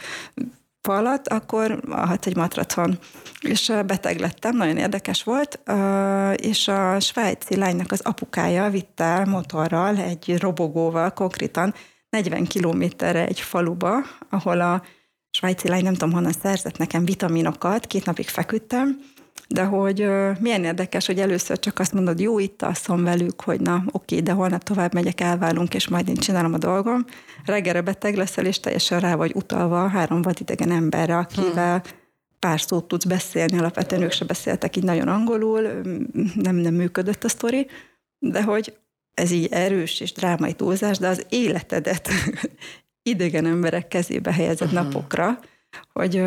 [0.83, 2.99] falat, akkor alhatsz egy matracon.
[3.41, 5.61] És beteg lettem, nagyon érdekes volt,
[6.37, 11.75] és a svájci lánynak az apukája vitte el motorral, egy robogóval konkrétan
[12.11, 13.97] 40 kilométerre egy faluba,
[14.31, 14.83] ahol a
[15.31, 19.01] svájci lány nem tudom honnan szerzett nekem vitaminokat, két napig feküdtem,
[19.53, 20.09] De hogy
[20.41, 24.33] milyen érdekes, hogy először csak azt mondod, jó, itt alszom velük, hogy na, oké, de
[24.33, 27.05] holnap tovább megyek, elválunk, és majd én csinálom a dolgom.
[27.45, 32.01] Reggelre beteg leszel, és teljesen rá vagy utalva három vadidegen emberre, akivel hmm
[32.47, 35.61] pár szót tudsz beszélni, alapvetően ők se beszéltek így nagyon angolul,
[36.35, 37.67] nem, nem működött a sztori,
[38.19, 38.77] de hogy
[39.15, 42.09] ez így erős és drámai túlzás, de az életedet
[43.13, 44.83] idegen emberek kezébe helyezett uh-huh.
[44.83, 45.39] napokra,
[45.93, 46.25] hogy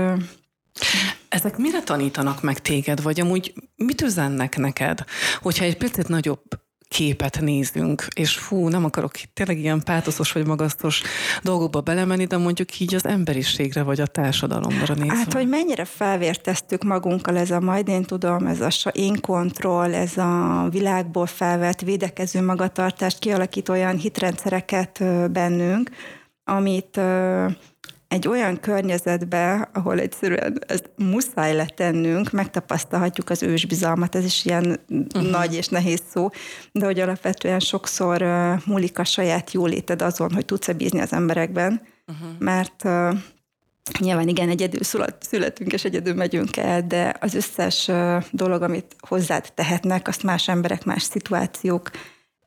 [1.30, 5.04] ezek mire tanítanak meg téged, vagy amúgy mit üzennek neked,
[5.42, 6.42] hogyha egy picit nagyobb
[6.88, 11.02] képet nézünk, és fú, nem akarok tényleg ilyen pátoszos vagy magasztos
[11.44, 15.16] dolgokba belemenni, de mondjuk így az emberiségre vagy a társadalomra nézve.
[15.16, 20.18] Hát, hogy mennyire felvérteztük magunkkal ez a majd én tudom, ez a én kontroll, ez
[20.18, 25.90] a világból felvett védekező magatartást kialakít olyan hitrendszereket bennünk,
[26.44, 27.00] amit
[28.15, 35.30] egy olyan környezetbe, ahol egyszerűen ezt muszáj letennünk, megtapasztalhatjuk az ősbizalmat, ez is ilyen uh-huh.
[35.30, 36.30] nagy és nehéz szó,
[36.71, 41.82] de hogy alapvetően sokszor uh, múlik a saját jóléted azon, hogy tudsz-e bízni az emberekben,
[42.08, 42.30] uh-huh.
[42.39, 43.17] mert uh,
[43.99, 44.82] Nyilván igen, egyedül
[45.19, 47.91] születünk és egyedül megyünk el, de az összes
[48.32, 51.91] dolog, amit hozzád tehetnek, azt más emberek, más szituációk,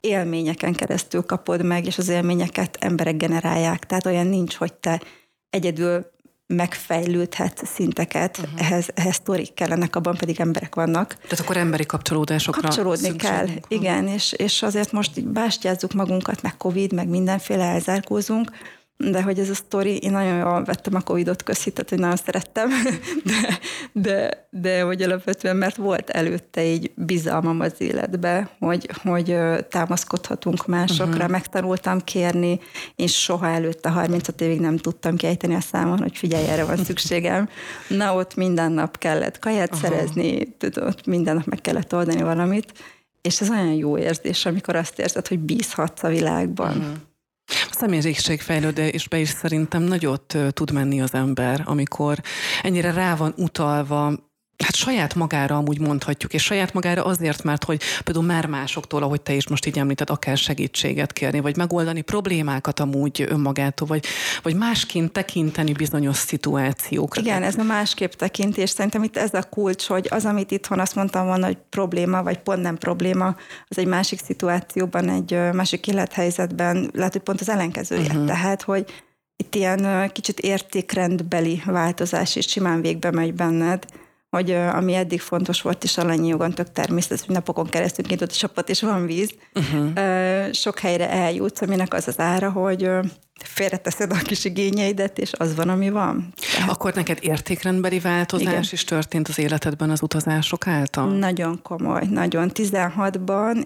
[0.01, 3.87] élményeken keresztül kapod meg, és az élményeket emberek generálják.
[3.87, 5.01] Tehát olyan nincs, hogy te
[5.51, 6.07] egyedül
[6.47, 8.61] megfejlődhet szinteket, uh-huh.
[8.61, 11.15] ehhez, ehhez sztorik kellenek, abban pedig emberek vannak.
[11.15, 13.61] Tehát akkor emberi kapcsolódásokra Kapcsolódni kell, van.
[13.69, 18.51] igen, és, és azért most így bástyázzuk magunkat, meg Covid, meg mindenféle elzárkózunk,
[19.01, 22.17] de hogy ez a sztori, én nagyon jól vettem a Covid-ot köszi, tehát hogy nagyon
[22.17, 22.69] szerettem,
[23.31, 23.59] de,
[23.93, 29.37] de, de hogy alapvetően, mert volt előtte egy bizalmam az életbe, hogy, hogy
[29.69, 31.31] támaszkodhatunk másokra, uh-huh.
[31.31, 32.61] megtanultam kérni,
[32.95, 37.49] én soha előtte 35 évig nem tudtam kiejteni a számon, hogy figyelj, erre van szükségem.
[37.89, 39.91] Na, ott minden nap kellett kaját uh-huh.
[39.91, 42.73] szerezni, ott minden nap meg kellett oldani valamit,
[43.23, 46.77] és ez olyan jó érzés, amikor azt érzed, hogy bízhatsz a világban.
[46.77, 46.93] Uh-huh.
[47.49, 52.21] A személyiségfejlődésbe is szerintem nagyot tud menni az ember, amikor
[52.63, 54.28] ennyire rá van utalva
[54.65, 59.21] hát saját magára amúgy mondhatjuk, és saját magára azért, mert hogy például már másoktól, ahogy
[59.21, 64.05] te is most így említed, akár segítséget kérni, vagy megoldani problémákat amúgy önmagától, vagy,
[64.43, 67.21] vagy másként tekinteni bizonyos szituációkra.
[67.21, 68.71] Igen, ez a másképp tekintés.
[68.71, 72.39] Szerintem itt ez a kulcs, hogy az, amit itthon azt mondtam volna, hogy probléma, vagy
[72.39, 73.37] pont nem probléma,
[73.69, 78.03] az egy másik szituációban, egy másik élethelyzetben lehet, hogy pont az ellenkezője.
[78.03, 78.27] Uh-huh.
[78.27, 78.85] Tehát, hogy
[79.37, 83.85] itt ilyen kicsit értékrendbeli változás is simán végbe megy benned,
[84.31, 88.35] hogy ami eddig fontos volt, és alanyi jogon tök természetes, hogy napokon keresztül nyitott a
[88.35, 90.53] csapat, és van víz, uh-huh.
[90.53, 92.91] sok helyre eljutsz, aminek az az ára, hogy
[93.45, 96.33] félreteszed a kis igényeidet, és az van, ami van.
[96.53, 96.71] Tehát...
[96.71, 98.65] Akkor neked értékrendbeli változás Igen.
[98.71, 101.19] is történt az életedben az utazások által?
[101.19, 102.51] Nagyon komoly, nagyon.
[102.55, 103.65] 16-ban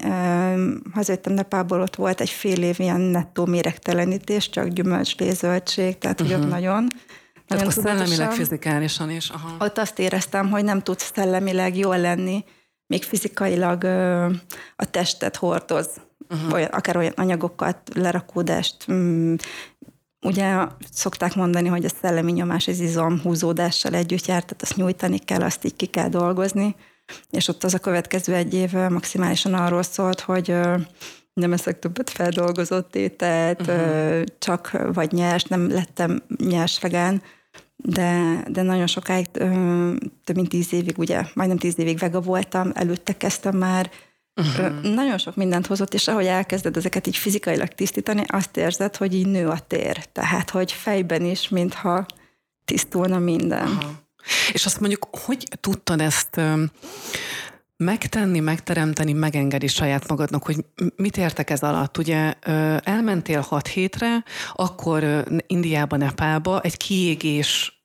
[0.95, 6.37] hazajöttem Nepából, ott volt egy fél év ilyen nettó méregtelenítés, csak gyümölcs, zöldség, tehát uh-huh.
[6.37, 6.87] hogy ott nagyon
[7.47, 9.29] tehát akkor szellemileg, fizikálisan is.
[9.29, 9.65] Aha.
[9.65, 12.45] Ott azt éreztem, hogy nem tudsz szellemileg jól lenni,
[12.87, 13.85] még fizikailag
[14.77, 15.89] a testet hordoz,
[16.29, 16.53] uh-huh.
[16.53, 18.93] olyan, akár olyan anyagokat, lerakódást.
[18.93, 19.35] Mm,
[20.21, 25.19] ugye szokták mondani, hogy a szellemi nyomás az izom húzódással együtt jár, tehát azt nyújtani
[25.19, 26.77] kell, azt így ki kell dolgozni.
[27.31, 30.55] És ott az a következő egy év maximálisan arról szólt, hogy
[31.35, 34.23] nem eszek többet feldolgozott ételt, uh-huh.
[34.39, 37.23] csak vagy nyers, nem lettem nyers vegán,
[37.77, 39.27] de, de nagyon sokáig,
[40.25, 43.91] több mint tíz évig, ugye, majdnem tíz évig vega voltam, előtte kezdtem már,
[44.35, 44.95] Uh-huh.
[44.95, 49.27] Nagyon sok mindent hozott, és ahogy elkezded ezeket így fizikailag tisztítani, azt érzed, hogy így
[49.27, 50.07] nő a tér.
[50.07, 52.07] Tehát, hogy fejben is, mintha
[52.65, 53.69] tisztulna minden.
[53.69, 53.91] Uh-huh.
[54.53, 56.41] És azt mondjuk, hogy tudtad ezt
[57.85, 60.65] megtenni, megteremteni, megengedi saját magadnak, hogy
[60.97, 61.99] mit értek ez alatt.
[61.99, 62.35] Ugye
[62.83, 67.81] elmentél hat hétre, akkor Indiába, Nepálba egy kiégés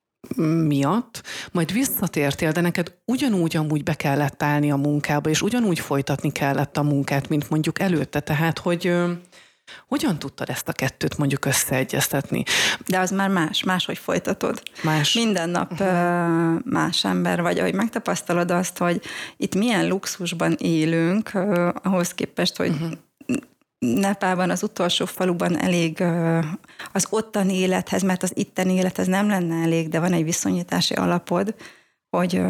[0.67, 6.31] miatt, majd visszatértél, de neked ugyanúgy amúgy be kellett állni a munkába, és ugyanúgy folytatni
[6.31, 8.19] kellett a munkát, mint mondjuk előtte.
[8.19, 8.93] Tehát, hogy
[9.88, 12.43] hogyan tudtad ezt a kettőt mondjuk összeegyeztetni?
[12.88, 14.62] De az már más, máshogy folytatod.
[14.84, 15.13] Más.
[15.13, 16.60] Minden nap uh-huh.
[16.63, 19.01] más ember vagy, ahogy megtapasztalod azt, hogy
[19.38, 21.32] itt milyen luxusban élünk,
[21.84, 22.91] ahhoz képest, hogy uh-huh.
[23.80, 26.03] Nepában, az utolsó faluban elég
[26.91, 31.56] az ottani élethez, mert az itteni élethez nem lenne elég, de van egy viszonyítási alapod,
[32.10, 32.41] hogy,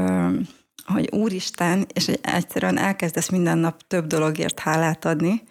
[0.86, 5.44] hogy úristen, és egyszerűen elkezdesz minden nap több dologért hálát adni,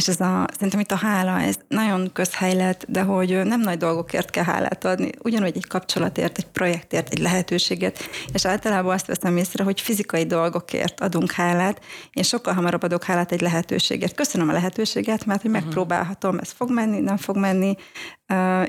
[0.00, 3.78] és ez a, szerintem itt a hála, ez nagyon közhely lett, de hogy nem nagy
[3.78, 7.98] dolgokért kell hálát adni, ugyanúgy egy kapcsolatért, egy projektért, egy lehetőséget,
[8.32, 13.32] és általában azt veszem észre, hogy fizikai dolgokért adunk hálát, én sokkal hamarabb adok hálát
[13.32, 14.14] egy lehetőségért.
[14.14, 15.60] Köszönöm a lehetőséget, mert hogy mhm.
[15.60, 17.76] megpróbálhatom, ez fog menni, nem fog menni,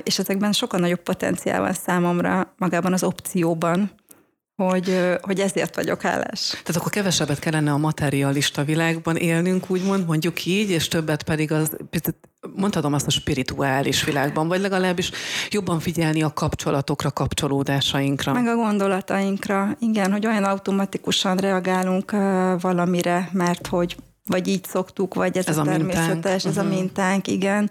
[0.02, 3.90] és ezekben sokkal nagyobb potenciál van számomra magában az opcióban,
[4.70, 6.48] hogy, hogy ezért vagyok hálás.
[6.48, 11.76] Tehát akkor kevesebbet kellene a materialista világban élnünk, úgymond, mondjuk így, és többet pedig az,
[12.54, 15.10] mondhatom azt a spirituális világban, vagy legalábbis
[15.50, 18.32] jobban figyelni a kapcsolatokra, kapcsolódásainkra.
[18.32, 22.10] Meg a gondolatainkra, igen, hogy olyan automatikusan reagálunk
[22.60, 23.96] valamire, mert hogy
[24.26, 26.34] vagy így szoktuk, vagy ez, ez a, a természetes, mintánk.
[26.34, 26.64] ez uh-huh.
[26.64, 26.74] a mhm.
[26.74, 27.70] mintánk, igen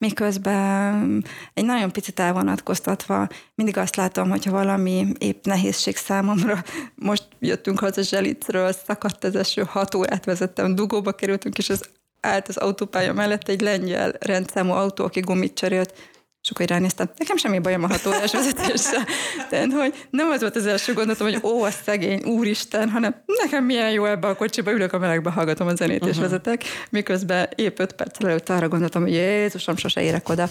[0.00, 6.62] miközben egy nagyon picit elvonatkoztatva mindig azt látom, hogyha valami épp nehézség számomra,
[6.94, 11.88] most jöttünk haza Zselicről, szakadt az eső, hat órát vezettem, dugóba kerültünk, és az
[12.20, 15.94] állt az autópálya mellett egy lengyel rendszámú autó, aki gumit cserélt,
[16.42, 19.06] és akkor ránéztem, nekem semmi bajom a hatórás vezetéssel.
[19.50, 23.64] Tehát, hogy nem az volt az első gondolatom, hogy ó, a szegény, úristen, hanem nekem
[23.64, 26.10] milyen jó ebbe a kocsiba, ülök a melegbe, hallgatom a zenét uh-huh.
[26.10, 30.48] és vezetek, miközben épp öt perc előtt arra gondoltam, hogy Jézusom, sose érek oda.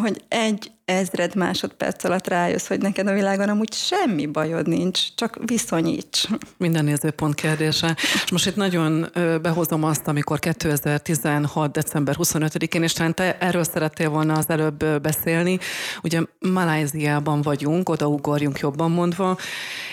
[0.00, 5.38] hogy egy ezred másodperc alatt rájössz, hogy neked a világon amúgy semmi bajod nincs, csak
[5.44, 6.28] viszonyíts.
[6.56, 7.96] Minden nézőpont kérdése.
[8.24, 9.10] És most itt nagyon
[9.42, 11.72] behozom azt, amikor 2016.
[11.72, 15.58] december 25-én, és talán te erről szerettél volna az előbb beszélni.
[16.02, 19.38] Ugye Maláziában vagyunk, odaugorjunk jobban mondva,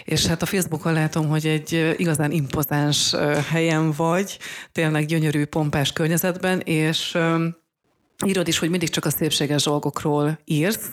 [0.04, 3.16] és hát a Facebookon látom, hogy egy igazán impozáns
[3.50, 4.38] helyen vagy,
[4.72, 7.18] tényleg gyönyörű, pompás környezetben, és
[8.26, 10.90] írod is, hogy mindig csak a szépséges dolgokról írsz,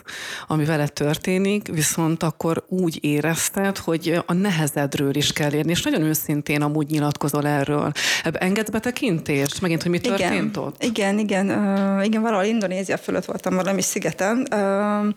[0.47, 6.03] ami veled történik, viszont akkor úgy érezted, hogy a nehezedről is kell érni, és nagyon
[6.03, 7.93] őszintén amúgy nyilatkozol erről.
[8.23, 9.61] Ebbe engedsz betekintést?
[9.61, 10.83] Megint, hogy mi történt igen, ott?
[10.85, 15.14] Igen, igen, uh, igen, valahol Indonézia fölött voltam valami szigeten, uh,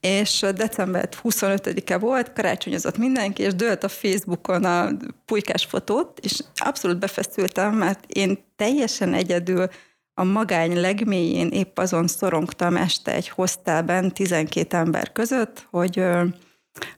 [0.00, 4.90] és december 25-e volt, karácsonyozott mindenki, és dőlt a Facebookon a
[5.24, 9.68] pulykás fotót, és abszolút befeszültem, mert én teljesen egyedül
[10.14, 16.02] a magány legmélyén épp azon szorongtam este egy hostelben 12 ember között, hogy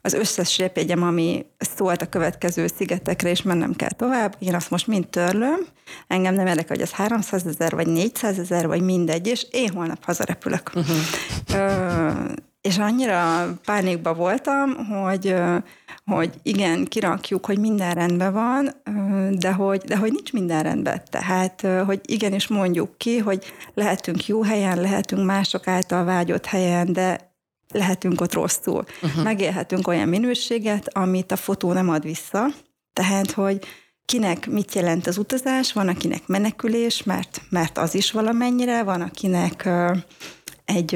[0.02, 4.86] az összes repjegyem, ami szólt a következő szigetekre, és mennem kell tovább, én azt most
[4.86, 5.66] mind törlöm,
[6.06, 10.04] engem nem érdekel, hogy ez 300 ezer, vagy 400 ezer, vagy mindegy, és én holnap
[10.04, 10.70] hazarepülök.
[10.74, 10.96] Uh-huh.
[11.54, 12.10] Ö,
[12.66, 15.34] és annyira pánikba voltam, hogy,
[16.04, 18.70] hogy igen, kirakjuk, hogy minden rendben van,
[19.38, 21.02] de hogy, de hogy nincs minden rendben.
[21.10, 27.34] Tehát, hogy igenis mondjuk ki, hogy lehetünk jó helyen, lehetünk mások által vágyott helyen, de
[27.72, 28.84] lehetünk ott rosszul.
[29.02, 29.22] Uh-huh.
[29.22, 32.46] Megélhetünk olyan minőséget, amit a fotó nem ad vissza.
[32.92, 33.66] Tehát, hogy
[34.04, 39.68] kinek mit jelent az utazás, van akinek menekülés, mert, mert az is valamennyire, van akinek
[40.66, 40.94] egy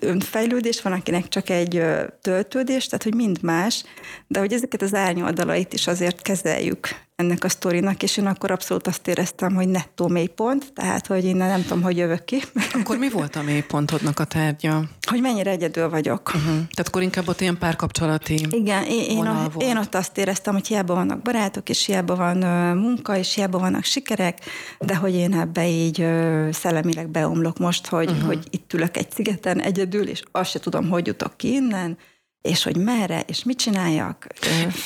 [0.00, 1.82] önfejlődés, van akinek csak egy
[2.20, 3.84] töltődés, tehát hogy mind más,
[4.26, 6.88] de hogy ezeket az árnyoldalait is azért kezeljük
[7.20, 11.36] ennek a sztorinak, és én akkor abszolút azt éreztem, hogy nettó mélypont, tehát hogy én
[11.36, 12.42] nem tudom, hogy jövök ki.
[12.80, 14.82] Akkor mi volt a mélypontodnak a tárgya?
[15.08, 16.28] Hogy mennyire egyedül vagyok.
[16.28, 16.44] Uh-huh.
[16.52, 20.66] Tehát akkor inkább ott ilyen párkapcsolati Igen, én, én, a, én ott azt éreztem, hogy
[20.66, 22.36] hiába vannak barátok, és hiába van
[22.76, 24.38] munka, és hiába vannak sikerek,
[24.78, 26.06] de hogy én ebbe így
[26.50, 28.26] szellemileg beomlok most, hogy, uh-huh.
[28.26, 31.98] hogy itt ülök egy szigeten egyedül, és azt se tudom, hogy jutok ki innen,
[32.42, 34.26] és hogy merre, és mit csináljak.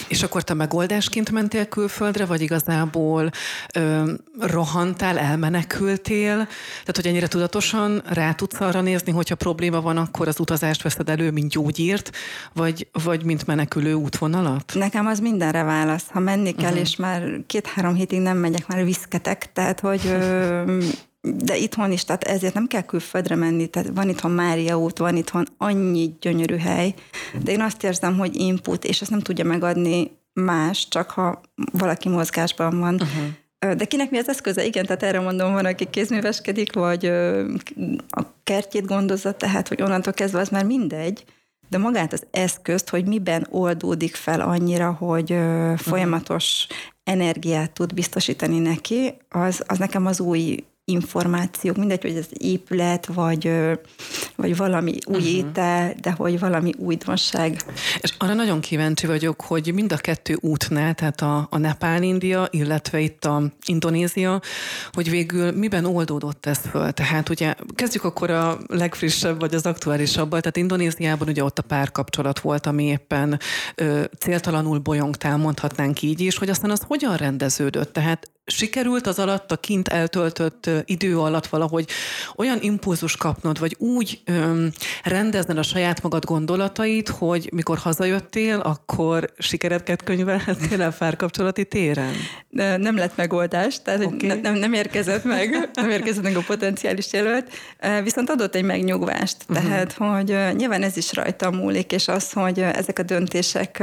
[0.09, 3.31] És akkor te megoldásként mentél külföldre, vagy igazából
[3.75, 6.35] ö, rohantál, elmenekültél?
[6.81, 11.09] Tehát, hogy ennyire tudatosan rá tudsz arra nézni, hogyha probléma van, akkor az utazást veszed
[11.09, 12.11] elő, mint gyógyírt,
[12.53, 14.73] vagy, vagy mint menekülő útvonalat?
[14.75, 16.05] Nekem az mindenre válasz.
[16.09, 16.81] Ha menni kell, uh-huh.
[16.81, 20.83] és már két-három hétig nem megyek, már viszketek, tehát, hogy ö,
[21.25, 25.17] de itthon is, tehát ezért nem kell külföldre menni, tehát van itthon Mária út, van
[25.17, 26.95] itthon annyi gyönyörű hely,
[27.43, 31.41] de én azt érzem, hogy input, és ezt nem tudja megadni más, csak ha
[31.73, 32.95] valaki mozgásban van.
[32.95, 33.77] Uh-huh.
[33.77, 34.65] De kinek mi az eszköze?
[34.65, 37.07] Igen, tehát erre mondom, van, aki kézműveskedik, vagy
[38.09, 41.25] a kertjét gondozza, tehát, hogy onnantól kezdve az már mindegy,
[41.69, 45.37] de magát az eszközt, hogy miben oldódik fel annyira, hogy
[45.77, 46.67] folyamatos
[47.05, 53.51] energiát tud biztosítani neki, az, az nekem az új információk, mindegy, hogy ez épület, vagy,
[54.37, 55.33] vagy valami új uh-huh.
[55.33, 57.57] étel, de hogy valami újdonság.
[58.01, 63.01] És arra nagyon kíváncsi vagyok, hogy mind a kettő útnál, tehát a, a Nepál-India, illetve
[63.01, 64.41] itt a Indonézia,
[64.93, 66.93] hogy végül miben oldódott ez föl?
[66.93, 72.41] Tehát ugye kezdjük akkor a legfrissebb, vagy az aktuálisabbal, tehát Indonéziában ugye ott a párkapcsolat
[72.41, 73.39] volt, ami éppen
[73.75, 77.93] ö, céltalanul bolyongtál, mondhatnánk így is, hogy aztán az hogyan rendeződött?
[77.93, 81.89] Tehát sikerült az alatt, a kint eltöltött idő alatt valahogy
[82.37, 84.71] olyan impulzus kapnod, vagy úgy öm,
[85.03, 92.15] rendezned a saját magad gondolatait, hogy mikor hazajöttél, akkor sikereket könyvelhettél a párkapcsolati téren?
[92.49, 94.29] De nem lett megoldás, tehát okay.
[94.29, 97.51] ne, nem, nem érkezett meg, nem érkezett meg a potenciális jelölt,
[98.03, 99.67] viszont adott egy megnyugvást, uh-huh.
[99.67, 103.83] tehát, hogy nyilván ez is rajta múlik, és az, hogy ezek a döntések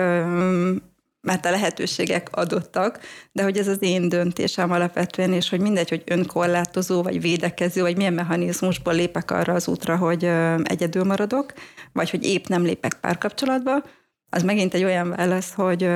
[1.22, 3.00] mert a lehetőségek adottak,
[3.32, 7.98] de hogy ez az én döntésem alapvetően, és hogy mindegy, hogy önkorlátozó, vagy védekező, vagy
[7.98, 10.24] milyen mechanizmusból lépek arra az útra, hogy
[10.64, 11.54] egyedül maradok,
[11.94, 13.84] vagy hogy épp nem lépek párkapcsolatba,
[14.34, 15.90] az megint egy olyan válasz, hogy,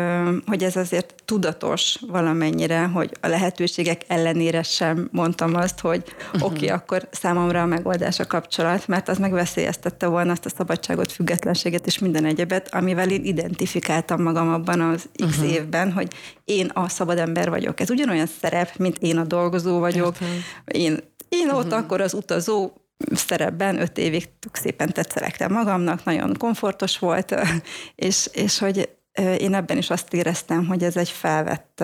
[0.45, 6.43] hogy ez azért tudatos valamennyire, hogy a lehetőségek ellenére sem mondtam azt, hogy uh-huh.
[6.43, 11.11] oké, okay, akkor számomra a megoldás a kapcsolat, mert az megveszélyeztette volna azt a szabadságot,
[11.11, 15.51] függetlenséget és minden egyebet, amivel én identifikáltam magam abban az x uh-huh.
[15.51, 16.07] évben, hogy
[16.45, 17.79] én a szabad ember vagyok.
[17.79, 20.15] Ez ugyanolyan szerep, mint én a dolgozó vagyok.
[20.21, 20.43] Értem.
[20.65, 21.79] Én, én ott uh-huh.
[21.79, 22.71] akkor az utazó
[23.11, 27.35] szerepben öt évig szépen tetszelektem magamnak, nagyon komfortos volt,
[27.95, 28.89] és, és hogy
[29.37, 31.83] én ebben is azt éreztem, hogy ez egy felvett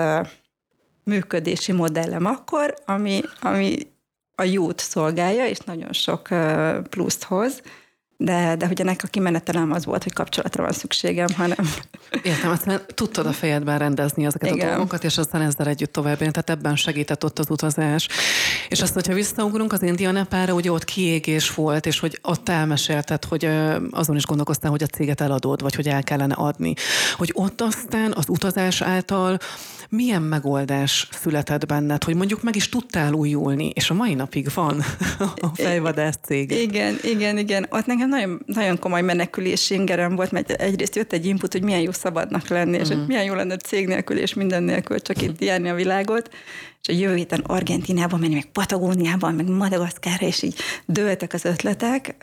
[1.03, 3.77] működési modellem akkor, ami, ami
[4.35, 6.27] a jót szolgálja, és nagyon sok
[6.89, 7.61] pluszt hoz,
[8.23, 11.57] de, de hogy ennek a kimenete nem az volt, hogy kapcsolatra van szükségem, hanem...
[12.23, 14.67] Értem, aztán tudtad a fejedben rendezni ezeket Igen.
[14.67, 18.07] a dolgokat, és aztán ezzel együtt tovább tehát ebben segített ott az utazás.
[18.69, 23.25] És azt, hogyha visszaugrunk az India Nepára, ugye ott kiégés volt, és hogy ott elmesélted,
[23.25, 23.49] hogy
[23.91, 26.73] azon is gondolkoztál, hogy a céget eladod, vagy hogy el kellene adni.
[27.15, 29.39] Hogy ott aztán az utazás által
[29.91, 34.83] milyen megoldás született benned, hogy mondjuk meg is tudtál újulni, és a mai napig van
[35.35, 36.51] a fejvadász cég.
[36.51, 37.67] Igen, igen, igen.
[37.69, 41.81] Ott nekem nagyon, nagyon komoly menekülési ingerem volt, mert egyrészt jött egy input, hogy milyen
[41.81, 43.05] jó szabadnak lenni, és hogy mhm.
[43.05, 46.29] milyen jó lenne cég nélkül és minden nélkül csak itt járni a világot
[46.81, 50.55] és a jövő héten Argentinában menni, meg Patagóniában, meg Madagaszkára, és így
[50.85, 52.15] dőltek az ötletek,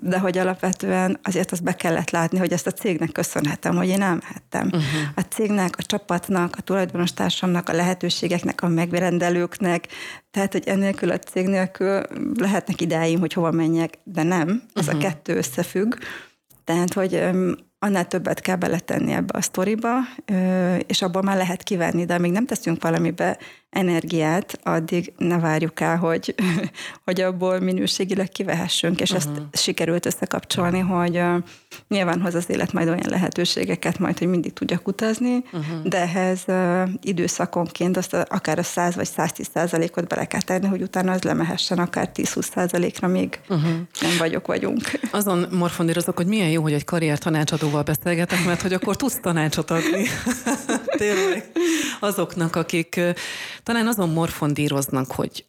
[0.00, 4.02] de hogy alapvetően azért azt be kellett látni, hogy ezt a cégnek köszönhetem, hogy én
[4.02, 4.66] elmehettem.
[4.66, 4.82] Uh-huh.
[5.14, 9.88] A cégnek, a csapatnak, a tulajdonos társamnak, a lehetőségeknek, a megrendelőknek,
[10.30, 12.02] tehát, hogy ennélkül a cég nélkül
[12.38, 14.62] lehetnek idáim, hogy hova menjek, de nem.
[14.74, 15.00] Ez uh-huh.
[15.00, 15.94] a kettő összefügg.
[16.64, 17.22] Tehát, hogy
[17.84, 19.90] annál többet kell beletenni ebbe a sztoriba,
[20.86, 23.38] és abban már lehet kivenni, de amíg nem teszünk valamibe
[23.74, 26.34] energiát, addig ne várjuk el, hogy,
[27.04, 29.36] hogy abból minőségileg kivehessünk, és uh-huh.
[29.52, 31.22] ezt sikerült összekapcsolni, hogy
[31.88, 35.82] nyilván hoz az élet majd olyan lehetőségeket, majd, hogy mindig tudjak utazni, uh-huh.
[35.82, 36.44] de ehhez
[37.02, 41.78] időszakonként azt akár a 100 vagy 110 százalékot bele kell tenni, hogy utána az lemehessen
[41.78, 43.70] akár 10-20 százalékra még uh-huh.
[44.00, 44.82] nem vagyok, vagyunk.
[45.10, 47.18] Azon morfondírozok, hogy milyen jó, hogy egy karrier
[47.74, 50.06] tanácsadóval beszélgetek, mert hogy akkor tudsz tanácsot adni.
[50.96, 51.50] Tényleg.
[52.00, 53.00] Azoknak, akik
[53.62, 55.44] talán azon morfondíroznak, hogy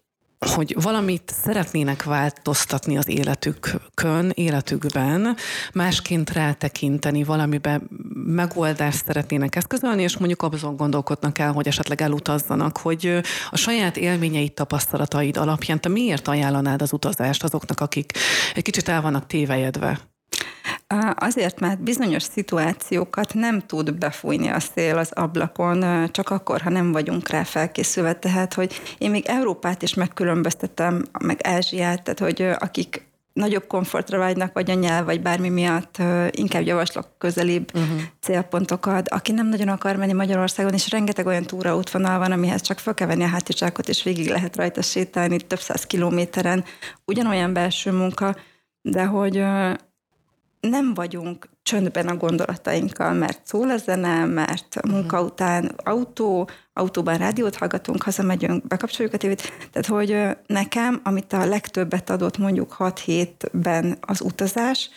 [0.56, 5.36] hogy valamit szeretnének változtatni az életükön, életükben,
[5.74, 13.20] másként rátekinteni, valamiben megoldást szeretnének eszközölni, és mondjuk azon gondolkodnak el, hogy esetleg elutazzanak, hogy
[13.50, 18.12] a saját élményeid, tapasztalataid alapján te miért ajánlanád az utazást azoknak, akik
[18.56, 20.15] egy kicsit el vannak tévejedve?
[21.16, 26.92] Azért, mert bizonyos szituációkat nem tud befújni a szél az ablakon, csak akkor, ha nem
[26.92, 28.14] vagyunk rá felkészülve.
[28.14, 34.54] Tehát, hogy én még Európát is megkülönböztetem, meg Ázsiát, tehát, hogy akik nagyobb komfortra vágynak,
[34.54, 35.98] vagy a nyelv, vagy bármi miatt
[36.32, 38.02] inkább javaslok közelibb uh-huh.
[38.22, 39.10] célpontokat.
[39.10, 43.08] Aki nem nagyon akar menni Magyarországon, és rengeteg olyan túraútvonal van, amihez csak fel kell
[43.08, 46.64] venni a hátizsákot, és végig lehet rajta sétálni több száz kilométeren.
[47.06, 48.36] Ugyanolyan belső munka,
[48.82, 49.44] de hogy
[50.70, 55.26] nem vagyunk csöndben a gondolatainkkal, mert szól a zene, mert munka mhm.
[55.26, 59.52] után autó, autóban rádiót hallgatunk, hazamegyünk, bekapcsoljuk a tévét.
[59.72, 64.90] Tehát, hogy nekem, amit a legtöbbet adott mondjuk 6 hétben az utazás,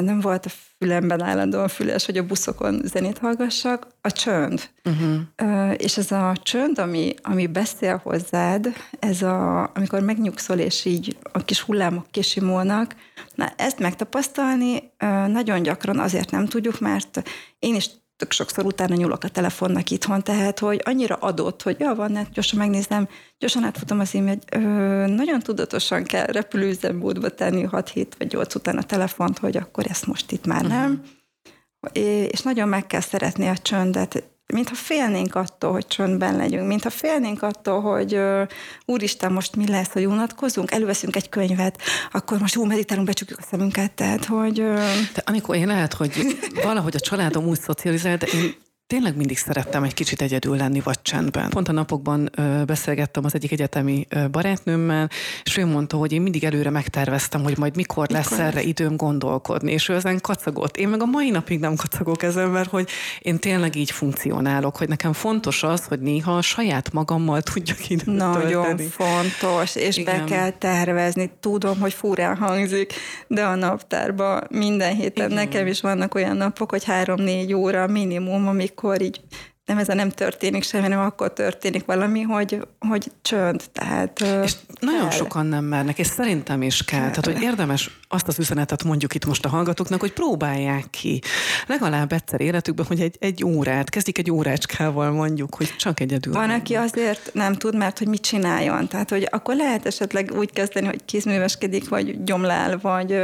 [0.00, 4.70] nem volt a fülemben állandóan füles, hogy a buszokon zenét hallgassak, a csönd.
[4.84, 5.74] Uh-huh.
[5.76, 8.68] És ez a csönd, ami, ami beszél hozzád,
[8.98, 12.94] ez a, amikor megnyugszol, és így a kis hullámok kisimulnak,
[13.34, 14.92] na ezt megtapasztalni
[15.26, 17.22] nagyon gyakran azért nem tudjuk, mert
[17.58, 21.94] én is tök sokszor utána nyúlok a telefonnak itthon, tehát, hogy annyira adott, hogy ja,
[21.94, 23.08] van net, gyorsan megnézem,
[23.38, 24.58] gyorsan átfutom az e
[25.06, 30.06] nagyon tudatosan kell repülőüzemmódba tenni 6 hét vagy 8 után a telefont, hogy akkor ezt
[30.06, 30.90] most itt már nem.
[30.90, 32.28] Uh-huh.
[32.32, 37.42] És nagyon meg kell szeretni a csöndet, mintha félnénk attól, hogy csöndben legyünk, mintha félnénk
[37.42, 38.48] attól, hogy uh,
[38.84, 41.80] úristen, most mi lesz, hogy unatkozunk, előveszünk egy könyvet,
[42.12, 44.60] akkor most ú, meditálunk, becsukjuk a szemünket, tehát, hogy...
[44.60, 44.80] Uh...
[45.14, 48.54] De amikor én lehet, hogy valahogy a családom úgy szocializál, de én
[48.86, 51.50] tényleg mindig szerettem egy kicsit egyedül lenni, vagy csendben.
[51.50, 55.10] Pont a napokban ö, beszélgettem az egyik egyetemi ö, barátnőmmel,
[55.44, 58.96] és ő mondta, hogy én mindig előre megterveztem, hogy majd mikor, mikor lesz erre időm
[58.96, 60.76] gondolkodni, és ő ezen kacagott.
[60.76, 64.88] Én meg a mai napig nem kacagok ezen, mert hogy én tényleg így funkcionálok, hogy
[64.88, 68.88] nekem fontos az, hogy néha a saját magammal tudjak időt Nagyon tölteni.
[68.88, 70.18] fontos, és Igen.
[70.18, 71.30] be kell tervezni.
[71.40, 72.92] Tudom, hogy furán hangzik,
[73.26, 75.44] de a naptárban minden héten Igen.
[75.44, 78.42] nekem is vannak olyan napok, hogy három-négy óra minimum,
[78.76, 79.20] amikor így
[79.66, 83.62] nem ez a nem történik semmi, hanem akkor történik valami, hogy, hogy csönd.
[83.72, 85.18] Tehát, És nagyon kell.
[85.18, 87.00] sokan nem mernek, és szerintem is kell.
[87.00, 87.10] kell.
[87.10, 91.20] Tehát, hogy érdemes azt az üzenetet mondjuk itt most a hallgatóknak, hogy próbálják ki.
[91.66, 96.32] Legalább egyszer életükben, hogy egy, egy órát, kezdik egy órácskával mondjuk, hogy csak egyedül.
[96.32, 98.88] Van, aki azért nem tud, mert hogy mit csináljon.
[98.88, 103.16] Tehát, hogy akkor lehet esetleg úgy kezdeni, hogy kézműveskedik, vagy gyomlál, vagy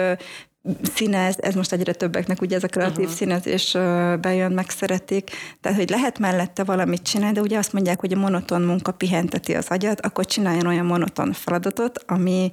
[0.95, 3.15] színez, ez most egyre többeknek ugye ez a kreatív uh-huh.
[3.15, 3.73] színezés
[4.21, 5.31] bejön, megszeretik.
[5.61, 9.55] Tehát, hogy lehet mellette valamit csinálni, de ugye azt mondják, hogy a monoton munka pihenteti
[9.55, 12.53] az agyat, akkor csináljon olyan monoton feladatot, ami,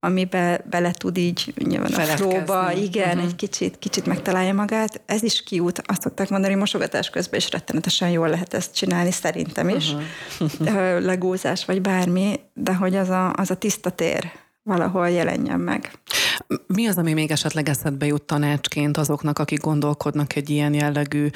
[0.00, 3.16] amibe bele tud így nyilván a flóba, igen, Mhm.
[3.16, 3.30] uh-huh.
[3.30, 5.00] egy kicsit, kicsit megtalálja magát.
[5.06, 5.82] Ez is kiút.
[5.86, 9.92] Azt szokták mondani, hogy mosogatás közben is rettenetesen jól lehet ezt csinálni, szerintem is.
[10.40, 11.00] Uh-huh.
[11.00, 14.32] Legózás vagy bármi, de hogy az a, az a tiszta tér
[14.66, 15.90] valahol jelenjen meg.
[16.66, 21.28] Mi az, ami még esetleg eszedbe jut tanácsként azoknak, akik gondolkodnak egy ilyen jellegű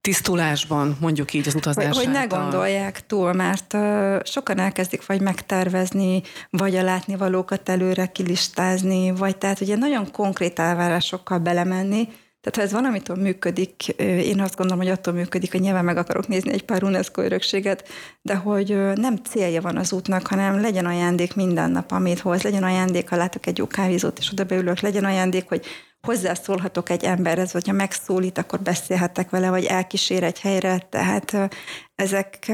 [0.00, 5.20] tisztulásban, mondjuk így az utazás Hogy, hogy ne gondolják túl, mert uh, sokan elkezdik vagy
[5.20, 12.08] megtervezni, vagy a látnivalókat előre kilistázni, vagy tehát ugye nagyon konkrét elvárásokkal belemenni,
[12.40, 16.28] tehát ha ez valamitől működik, én azt gondolom, hogy attól működik, hogy nyilván meg akarok
[16.28, 17.88] nézni egy pár UNESCO örökséget,
[18.22, 22.62] de hogy nem célja van az útnak, hanem legyen ajándék minden nap, amit hoz, legyen
[22.62, 25.66] ajándék, ha látok egy jó kávézót, és oda beülök, legyen ajándék, hogy
[26.02, 31.50] hozzászólhatok egy emberhez, vagy ha megszólít, akkor beszélhetek vele, vagy elkísér egy helyre, tehát
[31.94, 32.52] ezek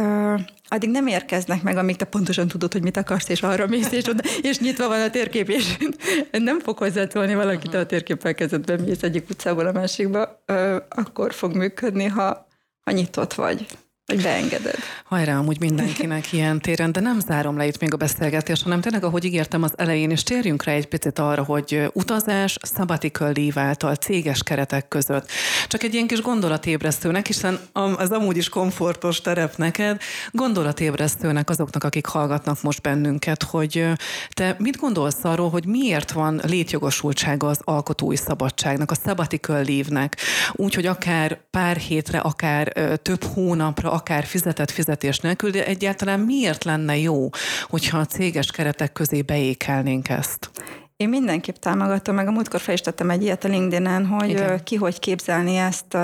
[0.68, 4.08] addig nem érkeznek meg, amíg te pontosan tudod, hogy mit akarsz, és arra mész, és,
[4.08, 5.76] oda, és nyitva van a térkép, és
[6.30, 10.42] nem fog hozzászólni valakit, ha a térképpel kezedben mész egyik utcából a másikba,
[10.88, 12.46] akkor fog működni, ha,
[12.80, 13.66] ha nyitott vagy,
[14.06, 14.74] vagy beengeded.
[15.04, 19.04] Hajrá, amúgy mindenkinek ilyen téren, de nem zárom le itt még a beszélgetést, hanem tényleg,
[19.04, 23.94] ahogy ígértem az elején, és térjünk rá egy picit arra, hogy utazás sabbatical leave által
[23.94, 25.30] céges keretek között.
[25.68, 30.00] Csak egy ilyen kis gondolatébresztőnek, hiszen az amúgy is komfortos terep neked,
[30.30, 33.86] gondolatébresztőnek azoknak, akik hallgatnak most bennünket, hogy
[34.30, 40.16] te mit gondolsz arról, hogy miért van létjogosultsága az alkotói szabadságnak, a sabbatical leave-nek,
[40.52, 46.98] úgyhogy akár pár hétre, akár több hónapra, akár fizetett fizetés nélkül, de egyáltalán miért lenne
[46.98, 47.28] jó,
[47.68, 50.50] hogyha a céges keretek közé beékelnénk ezt?
[50.96, 54.64] Én mindenképp támogatom, meg a múltkor fel is tettem egy ilyet a LinkedIn-en, hogy Igen.
[54.64, 55.96] ki hogy képzelni ezt,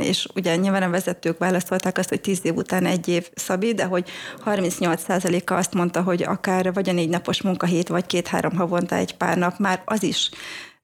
[0.00, 3.84] és ugye nyilván a vezetők válaszolták azt, hogy 10 év után egy év szabi, de
[3.84, 4.08] hogy
[4.44, 9.36] 38%-a azt mondta, hogy akár vagy a négy napos munkahét, vagy két-három havonta egy pár
[9.36, 10.30] nap, már az is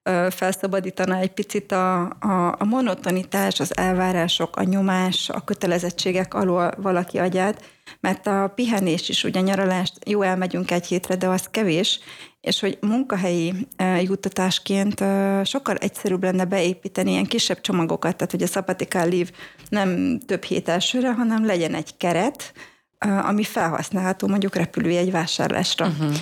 [0.02, 6.72] ö, felszabadítana egy picit a, a, a monotonitás, az elvárások, a nyomás, a kötelezettségek alól
[6.76, 7.62] valaki agyát,
[8.00, 12.00] mert a pihenés is, ugye nyaralást, jó, elmegyünk egy hétre, de az kevés,
[12.40, 13.66] és hogy munkahelyi
[14.02, 15.04] juttatásként
[15.44, 19.30] sokkal egyszerűbb lenne beépíteni ilyen kisebb csomagokat, tehát hogy a sabbatical leave
[19.68, 22.52] nem több hét elsőre, hanem legyen egy keret,
[22.98, 25.86] ami felhasználható mondjuk repülőjegy vásárlásra.
[25.86, 26.14] Uh-huh.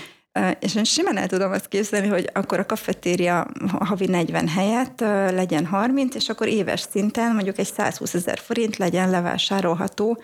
[0.60, 3.46] És én simán el tudom azt képzelni, hogy akkor a kafetéria
[3.78, 9.10] havi 40 helyett legyen 30, és akkor éves szinten mondjuk egy 120 ezer forint legyen
[9.10, 10.22] levásárolható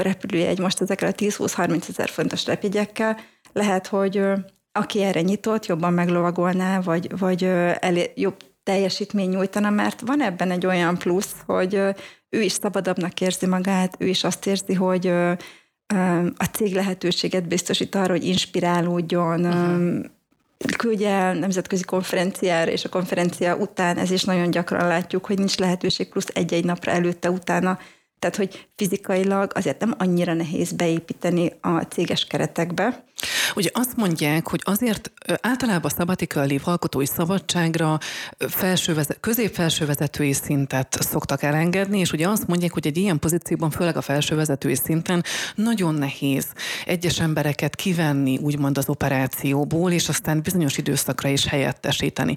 [0.00, 3.18] repülőjegy most ezekkel a 10-20-30 ezer fontos repjegyekkel.
[3.52, 4.22] Lehet, hogy
[4.72, 7.44] aki erre nyitott, jobban meglovagolná, vagy, vagy
[7.80, 11.74] elé, jobb teljesítmény nyújtana, mert van ebben egy olyan plusz, hogy
[12.28, 15.12] ő is szabadabbnak érzi magát, ő is azt érzi, hogy
[16.36, 20.04] a cég lehetőséget biztosít arra, hogy inspirálódjon, uh-huh.
[20.76, 25.56] küldje el nemzetközi konferenciára, és a konferencia után, ez is nagyon gyakran látjuk, hogy nincs
[25.56, 27.78] lehetőség plusz egy-egy napra előtte, utána,
[28.22, 33.04] tehát hogy fizikailag azért nem annyira nehéz beépíteni a céges keretekbe.
[33.54, 37.98] Ugye azt mondják, hogy azért általában a sabbatical leave alkotói szabadságra
[38.38, 43.96] felsővezet, közép-felső vezetői szintet szoktak elengedni, és ugye azt mondják, hogy egy ilyen pozícióban, főleg
[43.96, 46.46] a felső vezetői szinten nagyon nehéz
[46.84, 52.34] egyes embereket kivenni, úgymond az operációból, és aztán bizonyos időszakra is helyettesíteni.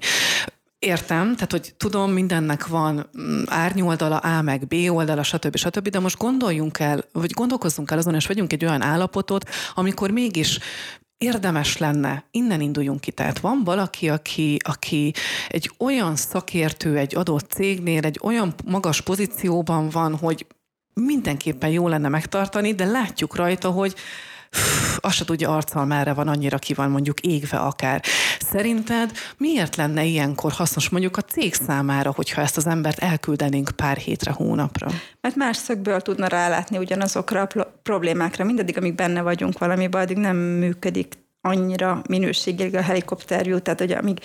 [0.78, 5.56] Értem, tehát hogy tudom, mindennek van mm, árnyoldala, A meg B oldala, stb.
[5.56, 5.88] stb.
[5.88, 10.58] De most gondoljunk el, vagy gondolkozzunk el azon, és vegyünk egy olyan állapotot, amikor mégis
[11.18, 13.10] érdemes lenne, innen induljunk ki.
[13.10, 15.12] Tehát van valaki, aki, aki
[15.48, 20.46] egy olyan szakértő egy adott cégnél, egy olyan magas pozícióban van, hogy
[20.94, 23.94] mindenképpen jó lenne megtartani, de látjuk rajta, hogy
[25.00, 28.02] azt se tudja arccal merre van, annyira ki van mondjuk égve akár.
[28.38, 33.96] Szerinted miért lenne ilyenkor hasznos mondjuk a cég számára, hogyha ezt az embert elküldenénk pár
[33.96, 34.90] hétre, hónapra?
[35.20, 38.44] Mert más szögből tudna rálátni ugyanazokra a problémákra.
[38.44, 44.18] Mindaddig, amíg benne vagyunk valamiben, addig nem működik annyira minőségileg a helikopterjú, tehát hogy amíg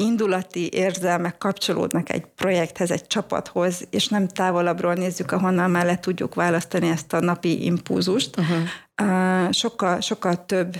[0.00, 6.88] indulati érzelmek kapcsolódnak egy projekthez, egy csapathoz, és nem távolabbról nézzük, ahonnan le tudjuk választani
[6.88, 9.52] ezt a napi impulzust, uh-huh.
[9.52, 10.76] sokkal, sokkal több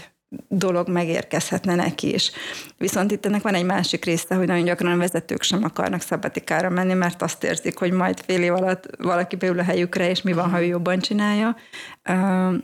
[0.49, 2.31] dolog megérkezhetne neki is.
[2.79, 6.69] Viszont itt ennek van egy másik része, hogy nagyon gyakran a vezetők sem akarnak szabatikára
[6.69, 10.33] menni, mert azt érzik, hogy majd fél év alatt valaki beül a helyükre, és mi
[10.33, 11.57] van, ha ő jobban csinálja.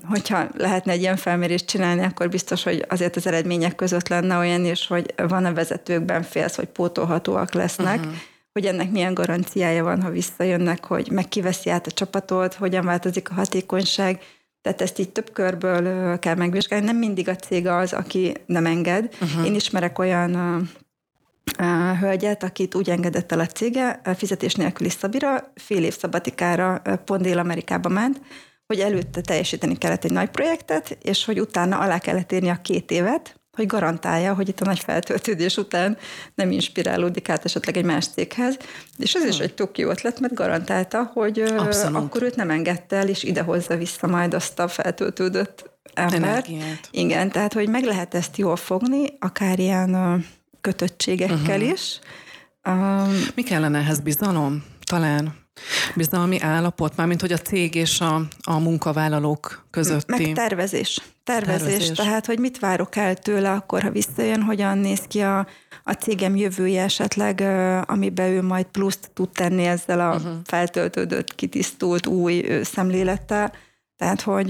[0.09, 4.64] Hogyha lehetne egy ilyen felmérést csinálni, akkor biztos, hogy azért az eredmények között lenne olyan
[4.64, 8.14] is, hogy van a vezetőkben félsz, hogy pótolhatóak lesznek, uh-huh
[8.57, 13.31] hogy ennek milyen garanciája van, ha visszajönnek, hogy meg kiveszi át a csapatot, hogyan változik
[13.31, 14.21] a hatékonyság,
[14.67, 16.87] tehát ezt így több körből kell megvizsgálni.
[16.87, 19.14] Nem mindig a cég az, aki nem enged.
[19.21, 19.47] Uh-huh.
[19.47, 20.33] Én ismerek olyan
[22.01, 27.89] hölgyet, akit úgy engedett el a cége, fizetés nélküli szabira, fél év szabatikára pont Dél-Amerikába
[27.89, 28.21] ment,
[28.67, 32.91] hogy előtte teljesíteni kellett egy nagy projektet, és hogy utána alá kellett érni a két
[32.91, 35.97] évet, hogy garantálja, hogy itt a nagy feltöltődés után
[36.35, 38.57] nem inspirálódik át esetleg egy más céghez.
[38.99, 39.31] És ez hmm.
[39.31, 41.97] is egy tök jó ötlet, mert garantálta, hogy Abszolút.
[41.97, 46.23] akkor őt nem engedte el, és idehozza vissza majd azt a feltöltődött embert.
[46.23, 46.89] Energiát.
[46.91, 50.25] Igen, tehát hogy meg lehet ezt jól fogni, akár ilyen
[50.61, 51.73] kötöttségekkel uh-huh.
[51.73, 51.99] is.
[52.69, 54.65] Um, Mi kellene ehhez bizalom?
[54.85, 55.46] Talán
[55.97, 60.25] Bizalmi állapot, mármint hogy a cég és a, a munkavállalók közötti.
[60.25, 61.01] Meg tervezés.
[61.25, 61.67] tervezés.
[61.67, 61.97] Tervezés.
[61.97, 65.47] Tehát, hogy mit várok el tőle akkor, ha visszajön, hogyan néz ki a,
[65.85, 67.41] a cégem jövője esetleg,
[67.87, 70.33] amiben ő majd pluszt tud tenni ezzel a uh-huh.
[70.45, 73.53] feltöltődött, kitisztult új szemlélettel
[73.97, 74.49] tehát, hogy...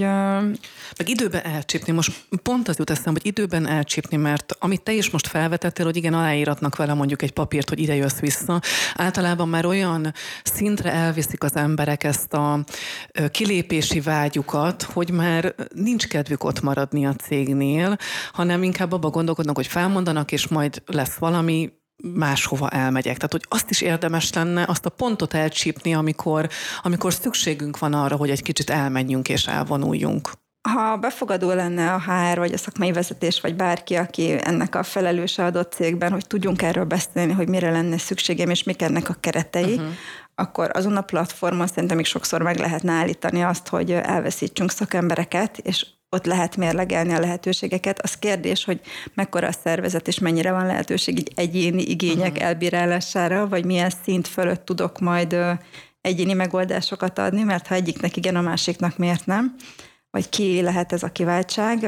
[0.97, 1.91] Meg időben elcsípni.
[1.93, 5.95] Most pont az jut eszem, hogy időben elcsípni, mert amit te is most felvetettél, hogy
[5.95, 8.61] igen, aláíratnak vele mondjuk egy papírt, hogy ide jössz vissza,
[8.95, 12.63] általában már olyan szintre elviszik az emberek ezt a
[13.31, 17.97] kilépési vágyukat, hogy már nincs kedvük ott maradni a cégnél,
[18.31, 21.71] hanem inkább abba gondolkodnak, hogy felmondanak, és majd lesz valami,
[22.03, 23.15] máshova elmegyek.
[23.15, 26.49] Tehát, hogy azt is érdemes lenne azt a pontot elcsípni, amikor,
[26.81, 30.31] amikor szükségünk van arra, hogy egy kicsit elmenjünk és elvonuljunk.
[30.69, 35.43] Ha befogadó lenne a HR, vagy a szakmai vezetés, vagy bárki, aki ennek a felelőse
[35.43, 39.73] adott cégben, hogy tudjunk erről beszélni, hogy mire lenne szükségem, és mik ennek a keretei,
[39.73, 39.87] uh-huh.
[40.35, 45.85] akkor azon a platformon szerintem még sokszor meg lehetne állítani azt, hogy elveszítsünk szakembereket, és
[46.09, 48.01] ott lehet mérlegelni a lehetőségeket.
[48.01, 48.81] Az kérdés, hogy
[49.13, 52.45] mekkora a szervezet, és mennyire van lehetőség így egyéni igények uh-huh.
[52.45, 55.35] elbírálására, vagy milyen szint fölött tudok majd
[56.01, 59.55] egyéni megoldásokat adni, mert ha egyiknek igen, a másiknak miért nem,
[60.11, 61.81] vagy ki lehet ez a kiváltság.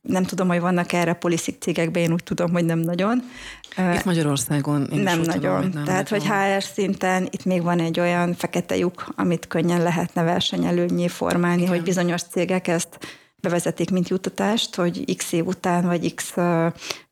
[0.00, 3.22] Nem tudom, hogy vannak erre poliszik cégekben, én úgy tudom, hogy nem nagyon.
[3.94, 5.60] Itt Magyarországon én nem nagyon.
[5.60, 6.26] Tudom, nem Tehát, nagyon.
[6.26, 11.62] hogy HR szinten itt még van egy olyan fekete lyuk, amit könnyen lehetne versenyelőnyé formálni,
[11.62, 11.74] Igen.
[11.74, 12.98] hogy bizonyos cégek ezt
[13.42, 16.32] bevezetik, mint juttatást, hogy x év után, vagy x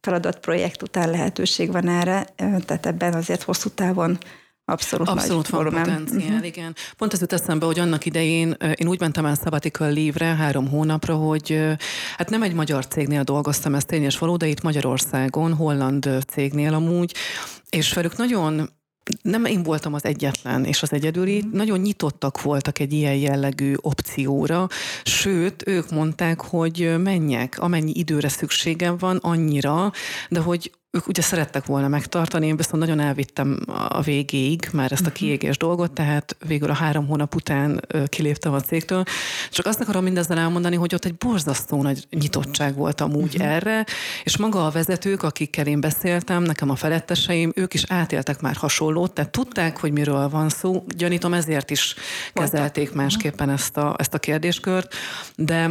[0.01, 4.19] feladat projekt után lehetőség van erre, tehát ebben azért hosszú távon
[4.65, 5.83] Abszolút, Abszolút van volumen.
[5.83, 6.47] potenciál, uh-huh.
[6.47, 6.75] igen.
[6.97, 11.15] Pont ez jut eszembe, hogy annak idején én úgy mentem el sabbatical leave három hónapra,
[11.15, 11.59] hogy
[12.17, 17.15] hát nem egy magyar cégnél dolgoztam, ez tényes való, de itt Magyarországon, holland cégnél amúgy,
[17.71, 18.71] és velük nagyon
[19.23, 21.51] nem én voltam az egyetlen és az egyedüli, mm.
[21.53, 24.69] nagyon nyitottak voltak egy ilyen jellegű opcióra,
[25.03, 29.93] sőt, ők mondták, hogy menjek, amennyi időre szükségem van, annyira,
[30.29, 35.07] de hogy ők ugye szerettek volna megtartani, én viszont nagyon elvittem a végéig már ezt
[35.07, 35.15] a mhm.
[35.15, 39.05] kiégés dolgot, tehát végül a három hónap után kiléptem a cégtől.
[39.51, 43.53] Csak azt akarom mindezzel elmondani, hogy ott egy borzasztó nagy nyitottság volt amúgy uh-huh.
[43.53, 43.87] erre,
[44.25, 49.13] és maga a vezetők, akikkel én beszéltem, nekem a feletteseim, ők is átéltek már hasonlót,
[49.13, 50.85] tehát tudták, hogy miről van szó.
[50.97, 51.95] Gyanítom ezért is
[52.33, 54.95] kezelték másképpen ezt a, ezt a kérdéskört,
[55.37, 55.71] de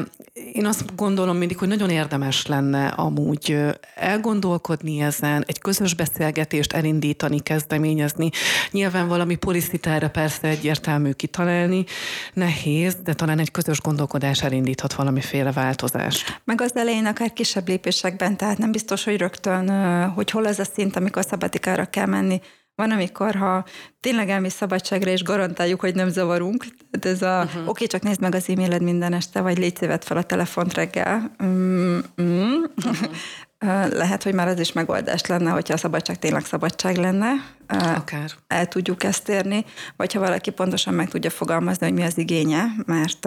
[0.54, 3.58] én azt gondolom mindig, hogy nagyon érdemes lenne amúgy
[3.96, 8.30] elgondolkodni ezen, egy közös beszélgetést elindítani, kezdeményezni.
[8.72, 11.86] Nyilván valami policitára persze egyértelmű kitalálni,
[12.34, 16.42] nehéz, de talán egy közös gondolkodás elindíthat valamiféle változást.
[16.46, 19.70] Meg az elején akár kisebb lépésekben, tehát nem biztos, hogy rögtön,
[20.10, 22.42] hogy hol az a szint, amikor szabatikára kell menni,
[22.80, 23.66] Van, amikor, ha
[24.00, 27.62] tényleg elmész szabadságra, és garantáljuk, hogy nem zavarunk, tehát ez a, uh-huh.
[27.62, 31.36] oké, okay, csak nézd meg az e-mailed minden este, vagy légy fel a telefont reggel.
[31.44, 32.64] Mm, mm.
[32.76, 33.10] Uh-huh.
[33.92, 37.30] Lehet, hogy már ez is megoldás lenne, hogyha a szabadság tényleg szabadság lenne.
[37.68, 38.32] Akár.
[38.48, 42.66] El tudjuk ezt érni, vagy ha valaki pontosan meg tudja fogalmazni, hogy mi az igénye,
[42.86, 43.24] mert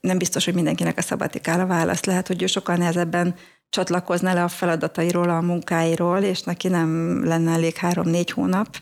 [0.00, 2.04] nem biztos, hogy mindenkinek a szabatikál a válasz.
[2.04, 3.34] Lehet, hogy ő sokkal nehezebben
[3.70, 8.76] csatlakozna le a feladatairól, a munkáiról, és neki nem lenne elég három-négy hónap.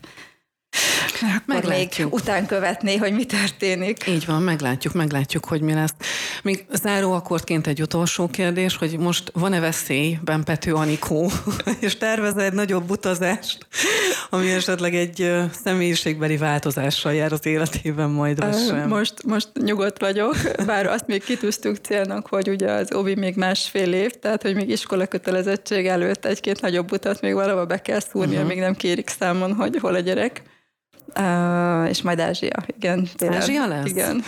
[1.23, 4.07] Akkor még után követné, hogy mi történik.
[4.07, 5.95] Így van, meglátjuk, meglátjuk, hogy mi lesz.
[6.43, 11.31] Még záró akkordként egy utolsó kérdés, hogy most van-e veszélyben Pető Anikó,
[11.81, 13.67] és tervez egy nagyobb utazást,
[14.31, 18.89] ami esetleg egy személyiségbeli változással jár az életében majd, vagy sem?
[18.89, 20.37] Most, most nyugodt vagyok,
[20.67, 24.69] bár azt még kitűztük célnak, hogy ugye az OVI még másfél év, tehát hogy még
[24.69, 28.49] iskola kötelezettség előtt egy-két nagyobb utat még valahol be kell szúrnia, uh-huh.
[28.49, 30.43] még nem kérik számon, hogy hol a gyerek.
[31.19, 33.09] Uh, és majd Ázsia, igen.
[33.17, 33.41] Tényleg.
[33.41, 33.87] Ázsia lesz?
[33.89, 34.23] Igen.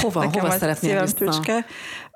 [0.00, 1.64] Hova, Nekem hova szeretnél vissza?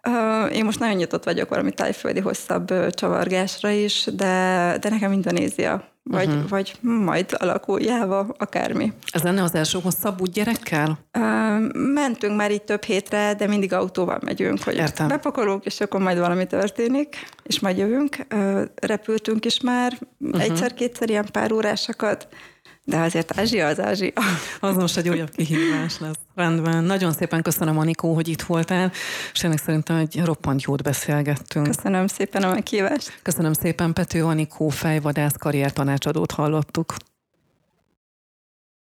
[0.08, 5.12] Uh, én most nagyon nyitott vagyok valami tájföldi hosszabb uh, csavargásra is, de, de nekem
[5.12, 6.48] Indonézia, vagy, uh-huh.
[6.48, 8.92] vagy majd alakuljáva, akármi.
[9.10, 10.98] Ez lenne az első hosszabb úgy gyerekkel?
[11.18, 11.22] Uh,
[11.94, 15.08] mentünk már így több hétre, de mindig autóval megyünk, hogy Értem.
[15.08, 18.16] bepakolunk, és akkor majd valami történik, és majd jövünk.
[18.34, 20.42] Uh, repültünk is már uh-huh.
[20.42, 22.28] egyszer-kétszer ilyen pár órásakat,
[22.84, 24.12] de azért Ázsia az Ázsia.
[24.60, 26.18] Az most egy újabb kihívás lesz.
[26.34, 26.84] Rendben.
[26.84, 28.92] Nagyon szépen köszönöm, Anikó, hogy itt voltál,
[29.32, 31.66] és ennek szerintem egy roppant jót beszélgettünk.
[31.66, 33.18] Köszönöm szépen a meghívást.
[33.22, 36.94] Köszönöm szépen, Pető Anikó fejvadász karriertanácsadót hallottuk.